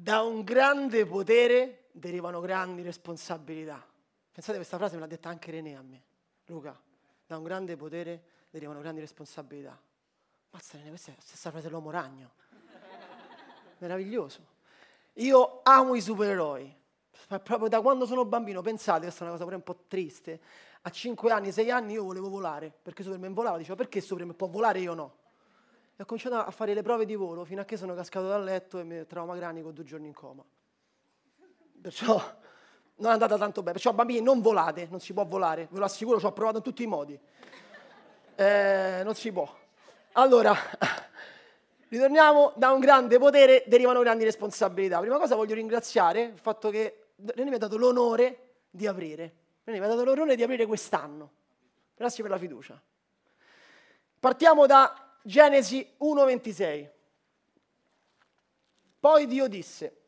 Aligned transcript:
Da 0.00 0.22
un 0.22 0.44
grande 0.44 1.04
potere 1.06 1.88
derivano 1.90 2.38
grandi 2.38 2.82
responsabilità. 2.82 3.84
Pensate, 4.30 4.56
questa 4.56 4.76
frase 4.76 4.94
me 4.94 5.00
l'ha 5.00 5.08
detta 5.08 5.28
anche 5.28 5.50
René 5.50 5.74
a 5.74 5.82
me. 5.82 6.02
Luca, 6.46 6.80
da 7.26 7.36
un 7.36 7.42
grande 7.42 7.74
potere 7.76 8.22
derivano 8.48 8.78
grandi 8.78 9.00
responsabilità. 9.00 9.76
Mazza 10.50 10.76
René, 10.76 10.90
questa 10.90 11.10
è 11.10 11.14
la 11.16 11.20
stessa 11.20 11.50
frase 11.50 11.66
dell'uomo 11.66 11.90
ragno. 11.90 12.30
Meraviglioso. 13.78 14.46
Io 15.14 15.62
amo 15.64 15.96
i 15.96 16.00
supereroi. 16.00 16.72
Proprio 17.26 17.66
da 17.66 17.80
quando 17.80 18.06
sono 18.06 18.24
bambino, 18.24 18.62
pensate, 18.62 19.00
questa 19.00 19.22
è 19.22 19.22
una 19.22 19.32
cosa 19.32 19.42
pure 19.42 19.56
un 19.56 19.64
po' 19.64 19.82
triste. 19.88 20.40
A 20.82 20.90
5 20.90 21.32
anni, 21.32 21.50
6 21.50 21.72
anni 21.72 21.94
io 21.94 22.04
volevo 22.04 22.28
volare, 22.28 22.72
perché 22.82 23.02
Superman 23.02 23.34
volava, 23.34 23.56
dicevo 23.56 23.74
perché 23.74 24.00
Superman 24.00 24.36
può 24.36 24.46
volare 24.46 24.78
e 24.78 24.82
io 24.82 24.94
no? 24.94 25.16
E 26.00 26.02
ho 26.02 26.06
cominciato 26.06 26.36
a 26.36 26.50
fare 26.52 26.74
le 26.74 26.82
prove 26.82 27.04
di 27.04 27.16
volo 27.16 27.44
fino 27.44 27.60
a 27.60 27.64
che 27.64 27.76
sono 27.76 27.92
cascato 27.92 28.28
dal 28.28 28.44
letto 28.44 28.78
e 28.78 28.84
mi 28.84 29.04
trauma 29.04 29.34
cranico 29.34 29.72
due 29.72 29.82
giorni 29.82 30.06
in 30.06 30.12
coma. 30.12 30.44
Perciò 31.82 32.14
non 32.98 33.10
è 33.10 33.12
andata 33.14 33.36
tanto 33.36 33.62
bene. 33.62 33.72
Perciò 33.72 33.92
bambini 33.92 34.20
non 34.20 34.40
volate, 34.40 34.86
non 34.90 35.00
si 35.00 35.12
può 35.12 35.24
volare, 35.24 35.66
ve 35.68 35.76
lo 35.80 35.84
assicuro, 35.84 36.20
ci 36.20 36.26
ho 36.26 36.30
provato 36.30 36.58
in 36.58 36.62
tutti 36.62 36.84
i 36.84 36.86
modi. 36.86 37.18
Eh, 38.36 39.00
non 39.02 39.16
si 39.16 39.32
può. 39.32 39.52
Allora, 40.12 40.54
ritorniamo, 41.88 42.52
da 42.54 42.70
un 42.70 42.78
grande 42.78 43.18
potere 43.18 43.64
derivano 43.66 43.98
grandi 43.98 44.22
responsabilità. 44.22 45.00
Prima 45.00 45.18
cosa 45.18 45.34
voglio 45.34 45.56
ringraziare 45.56 46.20
il 46.20 46.38
fatto 46.38 46.70
che 46.70 47.06
René 47.16 47.50
mi 47.50 47.56
ha 47.56 47.58
dato 47.58 47.76
l'onore 47.76 48.50
di 48.70 48.86
aprire. 48.86 49.34
René 49.64 49.80
mi 49.80 49.84
ha 49.84 49.88
dato 49.88 50.04
l'onore 50.04 50.36
di 50.36 50.44
aprire 50.44 50.64
quest'anno. 50.64 51.32
Grazie 51.96 52.22
per 52.22 52.30
la 52.30 52.38
fiducia. 52.38 52.80
Partiamo 54.20 54.66
da 54.66 55.07
Genesi 55.22 55.94
1:26. 55.98 56.90
Poi 59.00 59.26
Dio 59.26 59.46
disse, 59.48 60.00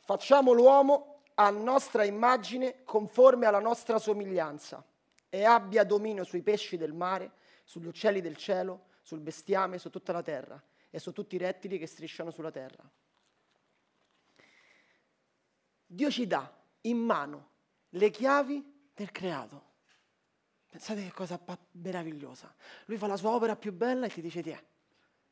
facciamo 0.00 0.52
l'uomo 0.52 1.22
a 1.34 1.50
nostra 1.50 2.04
immagine 2.04 2.82
conforme 2.84 3.46
alla 3.46 3.60
nostra 3.60 3.98
somiglianza 3.98 4.84
e 5.28 5.44
abbia 5.44 5.84
dominio 5.84 6.24
sui 6.24 6.42
pesci 6.42 6.76
del 6.76 6.92
mare, 6.92 7.32
sugli 7.64 7.86
uccelli 7.86 8.20
del 8.20 8.36
cielo, 8.36 8.86
sul 9.02 9.20
bestiame, 9.20 9.78
su 9.78 9.90
tutta 9.90 10.12
la 10.12 10.22
terra 10.22 10.60
e 10.90 10.98
su 10.98 11.12
tutti 11.12 11.36
i 11.36 11.38
rettili 11.38 11.78
che 11.78 11.86
strisciano 11.86 12.30
sulla 12.30 12.50
terra. 12.50 12.82
Dio 15.86 16.10
ci 16.10 16.26
dà 16.26 16.52
in 16.82 16.98
mano 16.98 17.50
le 17.90 18.10
chiavi 18.10 18.90
del 18.94 19.12
creato. 19.12 19.65
Pensate 20.76 21.04
che 21.04 21.12
cosa 21.12 21.40
meravigliosa. 21.72 22.54
Lui 22.84 22.98
fa 22.98 23.06
la 23.06 23.16
sua 23.16 23.30
opera 23.30 23.56
più 23.56 23.72
bella 23.72 24.04
e 24.04 24.10
ti 24.10 24.20
dice, 24.20 24.42
ti 24.42 24.50
è, 24.50 24.62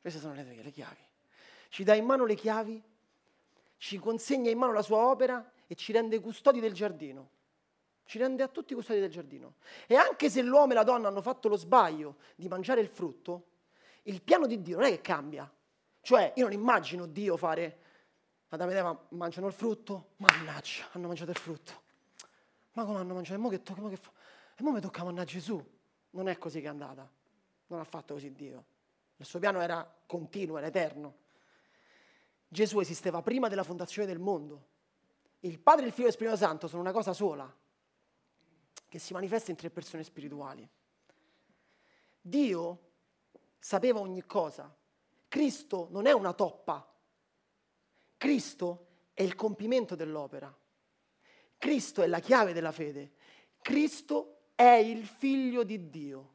queste 0.01 0.19
sono 0.19 0.33
le, 0.33 0.43
le 0.43 0.71
chiavi. 0.71 0.97
Ci 1.69 1.83
dà 1.83 1.93
in 1.93 2.03
mano 2.03 2.25
le 2.25 2.33
chiavi, 2.33 2.81
ci 3.77 3.99
consegna 3.99 4.49
in 4.49 4.57
mano 4.57 4.73
la 4.73 4.81
sua 4.81 4.97
opera 4.97 5.51
e 5.67 5.75
ci 5.75 5.91
rende 5.91 6.19
custodi 6.19 6.59
del 6.59 6.73
giardino. 6.73 7.29
Ci 8.05 8.17
rende 8.17 8.41
a 8.41 8.47
tutti 8.47 8.73
custodi 8.73 8.99
del 8.99 9.11
giardino. 9.11 9.57
E 9.85 9.95
anche 9.95 10.31
se 10.31 10.41
l'uomo 10.41 10.71
e 10.71 10.75
la 10.75 10.83
donna 10.83 11.09
hanno 11.09 11.21
fatto 11.21 11.47
lo 11.47 11.57
sbaglio 11.57 12.15
di 12.35 12.47
mangiare 12.47 12.81
il 12.81 12.87
frutto, 12.87 13.49
il 14.03 14.23
piano 14.23 14.47
di 14.47 14.63
Dio 14.63 14.77
non 14.77 14.85
è 14.85 14.89
che 14.89 15.01
cambia. 15.01 15.47
Cioè, 16.01 16.33
io 16.37 16.43
non 16.45 16.53
immagino 16.53 17.05
Dio 17.05 17.37
fare, 17.37 17.77
Adamo 18.49 18.71
ed 18.71 18.77
Eva 18.77 18.99
mangiano 19.09 19.45
il 19.45 19.53
frutto, 19.53 20.13
mannaggia, 20.17 20.87
hanno 20.93 21.05
mangiato 21.05 21.29
il 21.29 21.37
frutto. 21.37 21.83
Ma 22.71 22.83
come 22.83 22.97
hanno 22.97 23.13
mangiato? 23.13 23.39
Mo 23.39 23.49
che, 23.49 23.61
to- 23.61 23.75
mo 23.77 23.89
che 23.89 23.97
fa? 23.97 24.11
E 24.55 24.63
ora 24.63 24.71
mi 24.71 24.81
tocca 24.81 25.03
mandare 25.03 25.27
Gesù. 25.27 25.63
Non 26.11 26.27
è 26.29 26.37
così 26.37 26.61
che 26.61 26.67
è 26.67 26.69
andata. 26.69 27.09
Non 27.67 27.79
ha 27.79 27.83
fatto 27.83 28.13
così 28.13 28.31
Dio. 28.31 28.65
Il 29.17 29.25
suo 29.25 29.39
piano 29.39 29.61
era 29.61 29.85
continuo, 30.05 30.57
era 30.57 30.67
eterno. 30.67 31.23
Gesù 32.47 32.79
esisteva 32.79 33.21
prima 33.21 33.47
della 33.47 33.63
fondazione 33.63 34.07
del 34.07 34.19
mondo. 34.19 34.73
Il 35.41 35.59
Padre, 35.59 35.85
il 35.85 35.91
Figlio 35.91 36.07
e 36.07 36.09
il 36.09 36.15
Spirito 36.15 36.37
Santo 36.37 36.67
sono 36.67 36.81
una 36.81 36.91
cosa 36.91 37.13
sola, 37.13 37.53
che 38.87 38.99
si 38.99 39.13
manifesta 39.13 39.51
in 39.51 39.57
tre 39.57 39.69
persone 39.69 40.03
spirituali. 40.03 40.67
Dio 42.21 42.79
sapeva 43.59 43.99
ogni 43.99 44.25
cosa. 44.25 44.73
Cristo 45.27 45.87
non 45.91 46.05
è 46.05 46.13
una 46.13 46.33
toppa. 46.33 46.91
Cristo 48.17 48.87
è 49.13 49.21
il 49.21 49.35
compimento 49.35 49.95
dell'opera. 49.95 50.55
Cristo 51.57 52.01
è 52.01 52.07
la 52.07 52.19
chiave 52.19 52.53
della 52.53 52.71
fede. 52.71 53.13
Cristo 53.61 54.34
è 54.55 54.73
il 54.73 55.05
figlio 55.05 55.63
di 55.63 55.89
Dio. 55.89 56.33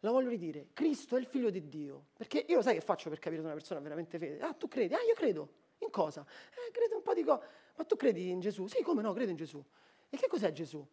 La 0.00 0.10
voglio 0.10 0.28
ridire, 0.28 0.68
Cristo 0.72 1.16
è 1.16 1.18
il 1.18 1.26
figlio 1.26 1.50
di 1.50 1.68
Dio. 1.68 2.06
Perché 2.16 2.44
io 2.48 2.56
lo 2.56 2.62
sai 2.62 2.74
che 2.74 2.80
faccio 2.80 3.08
per 3.08 3.18
capire 3.18 3.40
se 3.40 3.46
una 3.46 3.56
persona 3.56 3.80
veramente 3.80 4.18
fede? 4.18 4.40
Ah, 4.40 4.54
tu 4.54 4.68
credi? 4.68 4.94
Ah, 4.94 5.02
io 5.02 5.14
credo. 5.14 5.58
In 5.78 5.90
cosa? 5.90 6.24
Eh, 6.50 6.70
credo 6.72 6.96
un 6.96 7.02
po' 7.02 7.14
di 7.14 7.22
cose. 7.22 7.46
Ma 7.76 7.84
tu 7.84 7.96
credi 7.96 8.30
in 8.30 8.40
Gesù? 8.40 8.66
Sì, 8.66 8.82
come 8.82 9.02
no, 9.02 9.12
credo 9.12 9.30
in 9.30 9.36
Gesù. 9.36 9.62
E 10.08 10.16
che 10.16 10.26
cos'è 10.26 10.52
Gesù? 10.52 10.86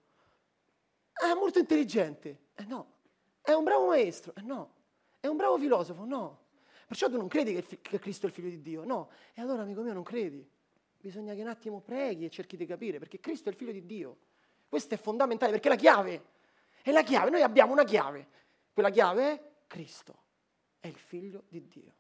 Ah, 1.14 1.32
è 1.32 1.36
molto 1.36 1.60
intelligente. 1.60 2.40
Eh 2.56 2.66
no. 2.66 2.96
È 3.42 3.52
un 3.52 3.64
bravo 3.64 3.88
maestro. 3.88 4.34
Eh 4.36 4.42
no. 4.42 4.74
È 5.20 5.28
un 5.28 5.38
bravo 5.38 5.58
filosofo. 5.58 6.06
No. 6.06 6.46
Perciò 6.86 7.10
tu 7.10 7.18
non 7.18 7.28
credi 7.28 7.54
che, 7.54 7.62
fi- 7.62 7.80
che 7.82 8.00
Cristo 8.00 8.26
è 8.26 8.30
il 8.30 8.36
figlio 8.36 8.50
di 8.50 8.62
Dio? 8.62 8.84
No. 8.84 9.10
E 9.34 9.42
allora, 9.42 9.62
amico 9.62 9.82
mio, 9.82 9.94
non 9.94 10.04
credi. 10.04 10.46
Bisogna 11.00 11.34
che 11.34 11.42
un 11.42 11.48
attimo 11.48 11.80
preghi 11.80 12.26
e 12.26 12.30
cerchi 12.30 12.58
di 12.58 12.66
capire, 12.66 13.00
perché 13.00 13.20
Cristo 13.20 13.50
è 13.50 13.52
il 13.52 13.58
figlio 13.58 13.72
di 13.72 13.86
Dio. 13.86 14.18
Questo 14.68 14.96
è 14.96 14.98
fondamentale 14.98 15.52
perché 15.52 15.68
è 15.68 15.72
la 15.72 15.78
chiave 15.78 16.36
è 16.90 16.94
la 16.94 17.04
chiave. 17.04 17.30
Noi 17.30 17.42
abbiamo 17.42 17.74
una 17.74 17.84
chiave. 17.84 18.28
Quella 18.74 18.90
chiave 18.90 19.32
è 19.34 19.52
Cristo, 19.68 20.24
è 20.80 20.88
il 20.88 20.96
figlio 20.96 21.44
di 21.50 21.68
Dio. 21.68 21.96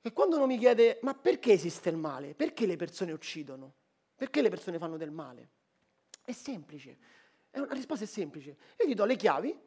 E 0.00 0.12
quando 0.12 0.36
uno 0.36 0.46
mi 0.46 0.56
chiede, 0.56 0.98
ma 1.02 1.12
perché 1.14 1.52
esiste 1.52 1.90
il 1.90 1.96
male? 1.96 2.34
Perché 2.34 2.64
le 2.66 2.76
persone 2.76 3.12
uccidono? 3.12 3.74
Perché 4.14 4.40
le 4.40 4.48
persone 4.48 4.78
fanno 4.78 4.96
del 4.96 5.10
male? 5.10 5.50
È 6.24 6.32
semplice, 6.32 6.96
una 7.52 7.74
risposta 7.74 8.04
è 8.04 8.08
semplice. 8.08 8.56
Io 8.78 8.86
ti 8.86 8.94
do 8.94 9.04
le 9.04 9.16
chiavi, 9.16 9.58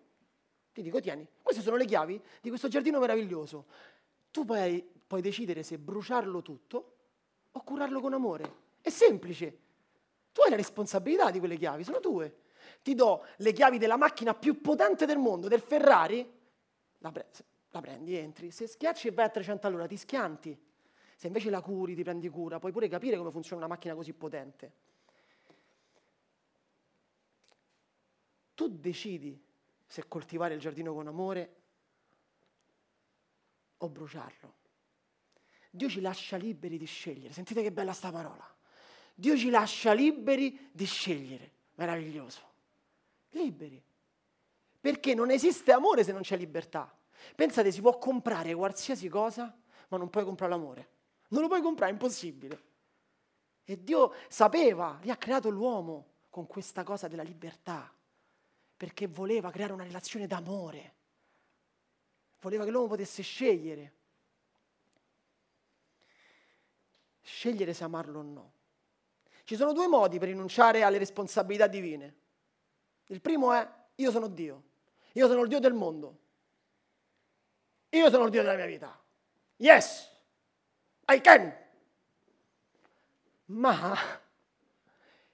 ti 0.73 0.81
dico, 0.81 0.99
tieni, 0.99 1.27
queste 1.41 1.61
sono 1.61 1.75
le 1.75 1.85
chiavi 1.85 2.19
di 2.41 2.49
questo 2.49 2.67
giardino 2.67 2.99
meraviglioso. 2.99 3.65
Tu 4.31 4.45
puoi, 4.45 4.81
puoi 5.05 5.21
decidere 5.21 5.61
se 5.61 5.77
bruciarlo 5.77 6.41
tutto 6.41 6.95
o 7.51 7.63
curarlo 7.63 7.99
con 7.99 8.13
amore. 8.13 8.69
È 8.81 8.89
semplice. 8.89 9.69
Tu 10.31 10.41
hai 10.41 10.49
la 10.49 10.55
responsabilità 10.55 11.31
di 11.31 11.39
quelle 11.39 11.57
chiavi, 11.57 11.83
sono 11.83 11.99
tue. 11.99 12.35
Ti 12.81 12.95
do 12.95 13.25
le 13.37 13.51
chiavi 13.51 13.77
della 13.77 13.97
macchina 13.97 14.33
più 14.33 14.61
potente 14.61 15.05
del 15.05 15.17
mondo, 15.17 15.47
del 15.47 15.61
Ferrari, 15.61 16.39
la, 16.99 17.11
pre- 17.11 17.29
la 17.69 17.81
prendi, 17.81 18.15
entri. 18.15 18.51
Se 18.51 18.67
schiacci 18.67 19.09
e 19.09 19.11
vai 19.11 19.25
a 19.25 19.29
300 19.29 19.67
all'ora, 19.67 19.87
ti 19.87 19.97
schianti. 19.97 20.57
Se 21.15 21.27
invece 21.27 21.49
la 21.49 21.61
curi, 21.61 21.95
ti 21.95 22.03
prendi 22.03 22.29
cura, 22.29 22.59
puoi 22.59 22.71
pure 22.71 22.87
capire 22.87 23.17
come 23.17 23.31
funziona 23.31 23.63
una 23.63 23.73
macchina 23.73 23.93
così 23.93 24.13
potente. 24.13 24.73
Tu 28.55 28.67
decidi 28.69 29.39
se 29.85 30.07
coltivare 30.07 30.53
il 30.53 30.59
giardino 30.59 30.93
con 30.93 31.07
amore 31.07 31.55
o 33.77 33.89
bruciarlo. 33.89 34.55
Dio 35.69 35.89
ci 35.89 36.01
lascia 36.01 36.37
liberi 36.37 36.77
di 36.77 36.85
scegliere. 36.85 37.33
Sentite 37.33 37.61
che 37.61 37.71
bella 37.71 37.93
sta 37.93 38.11
parola. 38.11 38.47
Dio 39.21 39.37
ci 39.37 39.51
lascia 39.51 39.93
liberi 39.93 40.69
di 40.71 40.85
scegliere. 40.85 41.51
Meraviglioso. 41.75 42.41
Liberi. 43.29 43.79
Perché 44.79 45.13
non 45.13 45.29
esiste 45.29 45.71
amore 45.71 46.03
se 46.03 46.11
non 46.11 46.23
c'è 46.23 46.35
libertà. 46.35 46.91
Pensate, 47.35 47.71
si 47.71 47.81
può 47.81 47.99
comprare 47.99 48.55
qualsiasi 48.55 49.07
cosa, 49.09 49.55
ma 49.89 49.97
non 49.97 50.09
puoi 50.09 50.23
comprare 50.23 50.51
l'amore. 50.51 50.89
Non 51.27 51.41
lo 51.41 51.47
puoi 51.47 51.61
comprare, 51.61 51.91
è 51.91 51.93
impossibile. 51.93 52.63
E 53.63 53.83
Dio 53.83 54.11
sapeva, 54.27 54.97
gli 55.03 55.11
ha 55.11 55.17
creato 55.17 55.51
l'uomo 55.51 56.07
con 56.31 56.47
questa 56.47 56.81
cosa 56.81 57.07
della 57.07 57.21
libertà, 57.21 57.93
perché 58.75 59.05
voleva 59.05 59.51
creare 59.51 59.73
una 59.73 59.83
relazione 59.83 60.25
d'amore. 60.25 60.95
Voleva 62.39 62.63
che 62.63 62.71
l'uomo 62.71 62.87
potesse 62.87 63.21
scegliere. 63.21 63.93
Scegliere 67.21 67.75
se 67.75 67.83
amarlo 67.83 68.17
o 68.17 68.23
no. 68.23 68.53
Ci 69.51 69.57
sono 69.57 69.73
due 69.73 69.87
modi 69.87 70.17
per 70.17 70.29
rinunciare 70.29 70.81
alle 70.81 70.97
responsabilità 70.97 71.67
divine. 71.67 72.15
Il 73.07 73.19
primo 73.19 73.51
è 73.51 73.69
io 73.95 74.09
sono 74.09 74.29
Dio, 74.29 74.63
io 75.11 75.27
sono 75.27 75.41
il 75.41 75.49
Dio 75.49 75.59
del 75.59 75.73
mondo, 75.73 76.19
io 77.89 78.09
sono 78.09 78.23
il 78.23 78.29
Dio 78.29 78.43
della 78.43 78.55
mia 78.55 78.65
vita. 78.65 78.97
Yes, 79.57 80.09
I 81.07 81.19
can. 81.19 81.53
Ma 83.47 83.93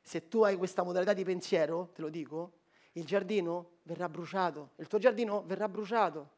se 0.02 0.28
tu 0.28 0.42
hai 0.42 0.56
questa 0.56 0.81
modalità 0.81 1.14
di 1.14 1.24
pensiero, 1.24 1.92
te 1.94 2.02
lo 2.02 2.10
dico, 2.10 2.54
il 2.94 3.06
giardino 3.06 3.74
verrà 3.84 4.10
bruciato, 4.10 4.72
il 4.78 4.88
tuo 4.88 4.98
giardino 4.98 5.44
verrà 5.46 5.69
bruciato. 5.69 6.30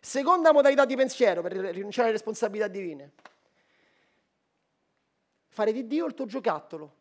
Seconda 0.00 0.52
modalità 0.52 0.84
di 0.84 0.96
pensiero 0.96 1.40
per 1.40 1.52
rinunciare 1.52 2.08
alle 2.08 2.18
responsabilità 2.18 2.68
divine 2.68 3.14
fare 5.58 5.72
di 5.72 5.88
Dio 5.88 6.06
il 6.06 6.14
tuo 6.14 6.26
giocattolo. 6.26 6.94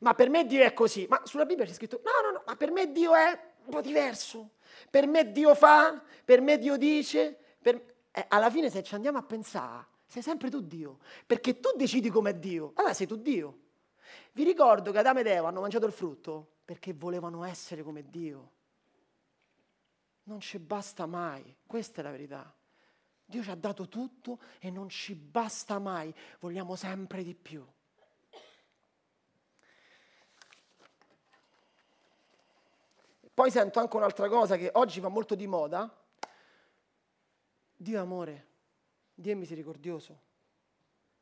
Ma 0.00 0.12
per 0.12 0.28
me 0.28 0.44
Dio 0.44 0.62
è 0.62 0.74
così. 0.74 1.06
Ma 1.08 1.22
sulla 1.24 1.46
Bibbia 1.46 1.64
c'è 1.64 1.72
scritto, 1.72 2.02
no, 2.04 2.10
no, 2.22 2.30
no, 2.36 2.42
ma 2.46 2.54
per 2.54 2.70
me 2.70 2.92
Dio 2.92 3.14
è 3.14 3.28
un 3.64 3.70
po' 3.70 3.80
diverso. 3.80 4.50
Per 4.90 5.06
me 5.06 5.32
Dio 5.32 5.54
fa, 5.54 6.02
per 6.22 6.42
me 6.42 6.58
Dio 6.58 6.76
dice. 6.76 7.38
Per... 7.58 7.82
eh, 8.10 8.26
alla 8.28 8.50
fine 8.50 8.68
se 8.68 8.82
ci 8.82 8.94
andiamo 8.94 9.16
a 9.16 9.22
pensare, 9.22 9.86
sei 10.04 10.20
sempre 10.20 10.50
tu 10.50 10.60
Dio, 10.60 10.98
perché 11.26 11.58
tu 11.58 11.70
decidi 11.74 12.10
com'è 12.10 12.34
Dio, 12.34 12.72
allora 12.74 12.92
sei 12.92 13.06
tu 13.06 13.16
Dio. 13.16 13.58
Vi 14.32 14.44
ricordo 14.44 14.92
che 14.92 14.98
Adamo 14.98 15.20
ed 15.20 15.26
Eva 15.26 15.48
hanno 15.48 15.60
mangiato 15.60 15.86
il 15.86 15.92
frutto 15.92 16.56
perché 16.64 16.92
volevano 16.92 17.44
essere 17.44 17.82
come 17.82 18.04
Dio. 18.10 18.50
Non 20.24 20.40
ci 20.40 20.58
basta 20.58 21.06
mai, 21.06 21.56
questa 21.66 22.00
è 22.00 22.04
la 22.04 22.10
verità. 22.10 22.54
Dio 23.30 23.44
ci 23.44 23.50
ha 23.50 23.54
dato 23.54 23.88
tutto 23.88 24.40
e 24.58 24.70
non 24.70 24.88
ci 24.88 25.14
basta 25.14 25.78
mai, 25.78 26.12
vogliamo 26.40 26.74
sempre 26.74 27.22
di 27.22 27.34
più. 27.36 27.64
Poi 33.32 33.50
sento 33.52 33.78
anche 33.78 33.96
un'altra 33.96 34.28
cosa 34.28 34.56
che 34.56 34.70
oggi 34.74 34.98
va 34.98 35.08
molto 35.08 35.36
di 35.36 35.46
moda. 35.46 35.96
Dio 37.76 37.96
è 37.96 38.00
amore, 38.00 38.48
Dio 39.14 39.32
è 39.32 39.36
misericordioso, 39.36 40.20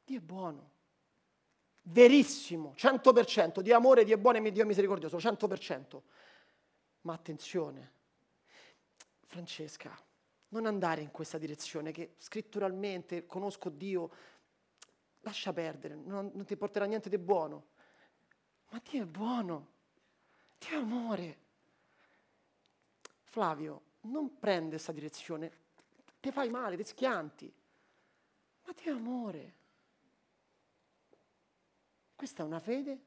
Dio 0.03 0.19
è 0.19 0.23
buono. 0.23 0.71
Verissimo, 1.83 2.73
100%, 2.75 3.61
Dio 3.61 3.75
è 3.75 3.77
amore, 3.77 4.05
Dio 4.05 4.17
è 4.17 4.19
buono 4.19 4.39
e 4.39 4.51
Dio 4.51 4.63
è 4.63 4.67
misericordioso, 4.67 5.19
100%. 5.19 6.01
Ma 7.03 7.13
attenzione, 7.13 7.93
Francesca, 9.25 10.07
non 10.49 10.67
andare 10.67 11.03
in 11.03 11.11
questa 11.11 11.39
direzione 11.39 11.93
che 11.93 12.15
scritturalmente 12.19 13.27
conosco 13.27 13.69
Dio, 13.69 14.11
lascia 15.21 15.53
perdere, 15.53 15.95
non, 15.95 16.31
non 16.33 16.45
ti 16.45 16.57
porterà 16.57 16.87
niente 16.87 17.09
di 17.09 17.19
buono. 17.19 17.67
Ma 18.71 18.81
Dio 18.89 19.03
è 19.03 19.07
buono, 19.07 19.69
Dio 20.59 20.71
è 20.71 20.81
amore. 20.81 21.39
Flavio, 23.25 23.83
non 24.03 24.39
prende 24.39 24.71
questa 24.71 24.93
direzione, 24.93 25.53
ti 26.21 26.31
fai 26.31 26.49
male, 26.49 26.77
ti 26.77 26.85
schianti, 26.85 27.53
ma 28.65 28.73
Dio 28.73 28.93
è 28.93 28.97
amore. 28.97 29.57
Questa 32.15 32.43
è 32.43 32.47
una 32.47 32.61
fede, 32.61 33.01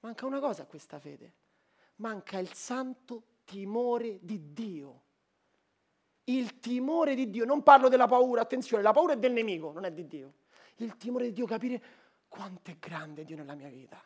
manca 0.00 0.26
una 0.26 0.40
cosa 0.40 0.62
a 0.62 0.66
questa 0.66 0.98
fede, 0.98 1.34
manca 1.96 2.38
il 2.38 2.52
santo 2.52 3.36
timore 3.44 4.18
di 4.22 4.52
Dio 4.52 5.06
il 6.28 6.58
timore 6.60 7.14
di 7.14 7.30
Dio. 7.30 7.44
Non 7.44 7.62
parlo 7.62 7.88
della 7.88 8.06
paura, 8.06 8.42
attenzione, 8.42 8.82
la 8.82 8.92
paura 8.92 9.14
è 9.14 9.18
del 9.18 9.32
nemico, 9.32 9.72
non 9.72 9.84
è 9.84 9.92
di 9.92 10.06
Dio. 10.06 10.32
Il 10.76 10.96
timore 10.96 11.26
di 11.26 11.32
Dio, 11.32 11.46
capire 11.46 11.82
quanto 12.28 12.70
è 12.70 12.76
grande 12.78 13.24
Dio 13.24 13.36
nella 13.36 13.54
mia 13.54 13.68
vita. 13.68 14.02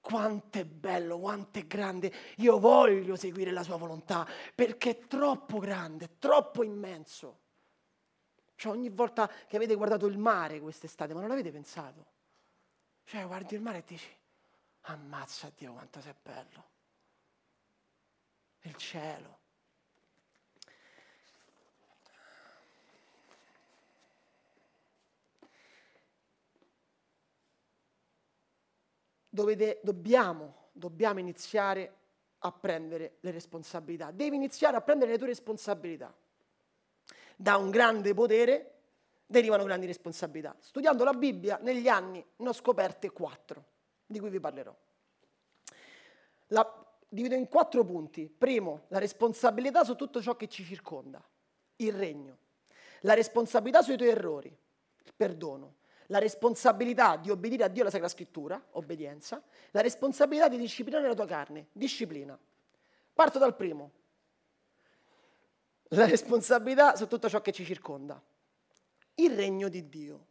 Quanto 0.00 0.58
è 0.58 0.64
bello, 0.64 1.18
quanto 1.18 1.58
è 1.58 1.66
grande. 1.66 2.12
Io 2.36 2.58
voglio 2.58 3.16
seguire 3.16 3.50
la 3.50 3.62
sua 3.62 3.76
volontà 3.76 4.26
perché 4.54 4.90
è 4.90 5.06
troppo 5.06 5.58
grande, 5.58 6.18
troppo 6.18 6.62
immenso. 6.62 7.38
Cioè 8.54 8.72
ogni 8.72 8.88
volta 8.88 9.30
che 9.46 9.56
avete 9.56 9.74
guardato 9.74 10.06
il 10.06 10.18
mare 10.18 10.60
quest'estate, 10.60 11.12
ma 11.12 11.20
non 11.20 11.28
l'avete 11.28 11.50
pensato? 11.50 12.06
Cioè 13.04 13.26
guardi 13.26 13.54
il 13.54 13.60
mare 13.60 13.78
e 13.78 13.84
dici, 13.86 14.10
ammazza 14.82 15.52
Dio 15.54 15.72
quanto 15.72 16.00
sei 16.00 16.14
bello. 16.22 16.68
Il 18.62 18.76
cielo, 18.76 19.39
dove 29.30 29.80
dobbiamo, 29.82 30.68
dobbiamo 30.72 31.20
iniziare 31.20 31.94
a 32.38 32.52
prendere 32.52 33.16
le 33.20 33.30
responsabilità. 33.30 34.10
Devi 34.10 34.36
iniziare 34.36 34.76
a 34.76 34.80
prendere 34.80 35.12
le 35.12 35.18
tue 35.18 35.28
responsabilità. 35.28 36.12
Da 37.36 37.56
un 37.56 37.70
grande 37.70 38.12
potere 38.12 38.74
derivano 39.24 39.64
grandi 39.64 39.86
responsabilità. 39.86 40.54
Studiando 40.58 41.04
la 41.04 41.14
Bibbia 41.14 41.58
negli 41.62 41.88
anni 41.88 42.24
ne 42.36 42.48
ho 42.48 42.52
scoperte 42.52 43.10
quattro, 43.10 43.64
di 44.04 44.18
cui 44.18 44.28
vi 44.28 44.40
parlerò. 44.40 44.74
La 46.48 46.80
divido 47.10 47.34
in 47.34 47.48
quattro 47.48 47.84
punti. 47.84 48.28
Primo, 48.28 48.84
la 48.88 48.98
responsabilità 48.98 49.84
su 49.84 49.96
tutto 49.96 50.22
ciò 50.22 50.36
che 50.36 50.48
ci 50.48 50.64
circonda, 50.64 51.22
il 51.76 51.92
regno. 51.92 52.38
La 53.00 53.14
responsabilità 53.14 53.82
sui 53.82 53.96
tuoi 53.96 54.10
errori, 54.10 54.48
il 54.48 55.12
perdono 55.14 55.76
la 56.10 56.18
responsabilità 56.18 57.16
di 57.16 57.30
obbedire 57.30 57.64
a 57.64 57.68
Dio 57.68 57.82
alla 57.82 57.90
Sacra 57.90 58.08
Scrittura, 58.08 58.60
obbedienza, 58.72 59.42
la 59.70 59.80
responsabilità 59.80 60.48
di 60.48 60.58
disciplinare 60.58 61.06
la 61.06 61.14
tua 61.14 61.26
carne, 61.26 61.68
disciplina. 61.72 62.38
Parto 63.12 63.38
dal 63.38 63.54
primo. 63.54 63.92
La 65.92 66.06
responsabilità 66.06 66.96
su 66.96 67.06
tutto 67.06 67.28
ciò 67.28 67.40
che 67.40 67.52
ci 67.52 67.64
circonda. 67.64 68.20
Il 69.14 69.34
regno 69.34 69.68
di 69.68 69.88
Dio. 69.88 70.26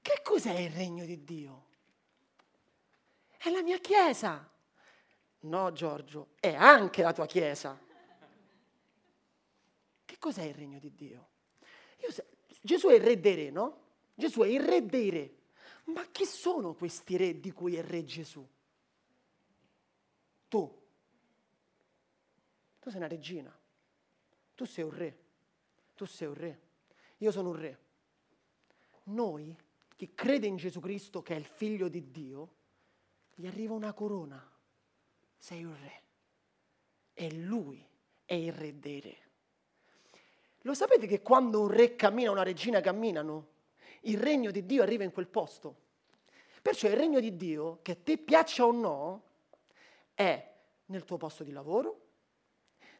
Che 0.00 0.20
cos'è 0.22 0.58
il 0.58 0.70
regno 0.70 1.04
di 1.04 1.24
Dio? 1.24 1.64
È 3.36 3.50
la 3.50 3.62
mia 3.62 3.78
chiesa. 3.78 4.48
No, 5.40 5.72
Giorgio, 5.72 6.28
è 6.38 6.54
anche 6.54 7.02
la 7.02 7.12
tua 7.12 7.26
chiesa. 7.26 7.76
Che 10.04 10.18
cos'è 10.18 10.42
il 10.42 10.54
regno 10.54 10.78
di 10.78 10.94
Dio? 10.94 11.28
Io, 11.98 12.08
Gesù 12.66 12.88
è 12.88 12.94
il 12.94 13.00
re 13.00 13.20
dei 13.20 13.34
re, 13.36 13.50
no? 13.50 13.84
Gesù 14.12 14.40
è 14.40 14.48
il 14.48 14.60
re 14.60 14.84
dei 14.84 15.08
re. 15.08 15.34
Ma 15.84 16.04
chi 16.10 16.24
sono 16.24 16.74
questi 16.74 17.16
re 17.16 17.38
di 17.38 17.52
cui 17.52 17.76
è 17.76 17.82
re 17.82 18.04
Gesù? 18.04 18.44
Tu. 20.48 20.82
Tu 22.80 22.90
sei 22.90 22.98
una 22.98 23.06
regina. 23.06 23.56
Tu 24.56 24.64
sei 24.64 24.82
un 24.82 24.90
re. 24.90 25.18
Tu 25.94 26.04
sei 26.06 26.26
un 26.26 26.34
re. 26.34 26.60
Io 27.18 27.30
sono 27.30 27.50
un 27.50 27.56
re. 27.56 27.78
Noi, 29.04 29.56
chi 29.94 30.12
crede 30.12 30.48
in 30.48 30.56
Gesù 30.56 30.80
Cristo, 30.80 31.22
che 31.22 31.36
è 31.36 31.38
il 31.38 31.44
figlio 31.44 31.86
di 31.86 32.10
Dio, 32.10 32.54
gli 33.32 33.46
arriva 33.46 33.74
una 33.74 33.92
corona. 33.92 34.44
Sei 35.38 35.62
un 35.62 35.76
re. 35.80 36.02
E 37.14 37.32
lui 37.32 37.86
è 38.24 38.34
il 38.34 38.52
re 38.52 38.76
dei 38.76 39.00
re. 39.00 39.25
Lo 40.66 40.74
sapete 40.74 41.06
che 41.06 41.22
quando 41.22 41.60
un 41.60 41.68
re 41.68 41.94
cammina, 41.94 42.32
una 42.32 42.42
regina 42.42 42.80
camminano, 42.80 43.46
il 44.00 44.18
regno 44.18 44.50
di 44.50 44.66
Dio 44.66 44.82
arriva 44.82 45.04
in 45.04 45.12
quel 45.12 45.28
posto? 45.28 45.76
Perciò 46.60 46.88
il 46.88 46.96
regno 46.96 47.20
di 47.20 47.36
Dio, 47.36 47.78
che 47.82 48.02
te 48.02 48.18
piaccia 48.18 48.66
o 48.66 48.72
no, 48.72 49.22
è 50.12 50.54
nel 50.86 51.04
tuo 51.04 51.18
posto 51.18 51.44
di 51.44 51.52
lavoro, 51.52 52.00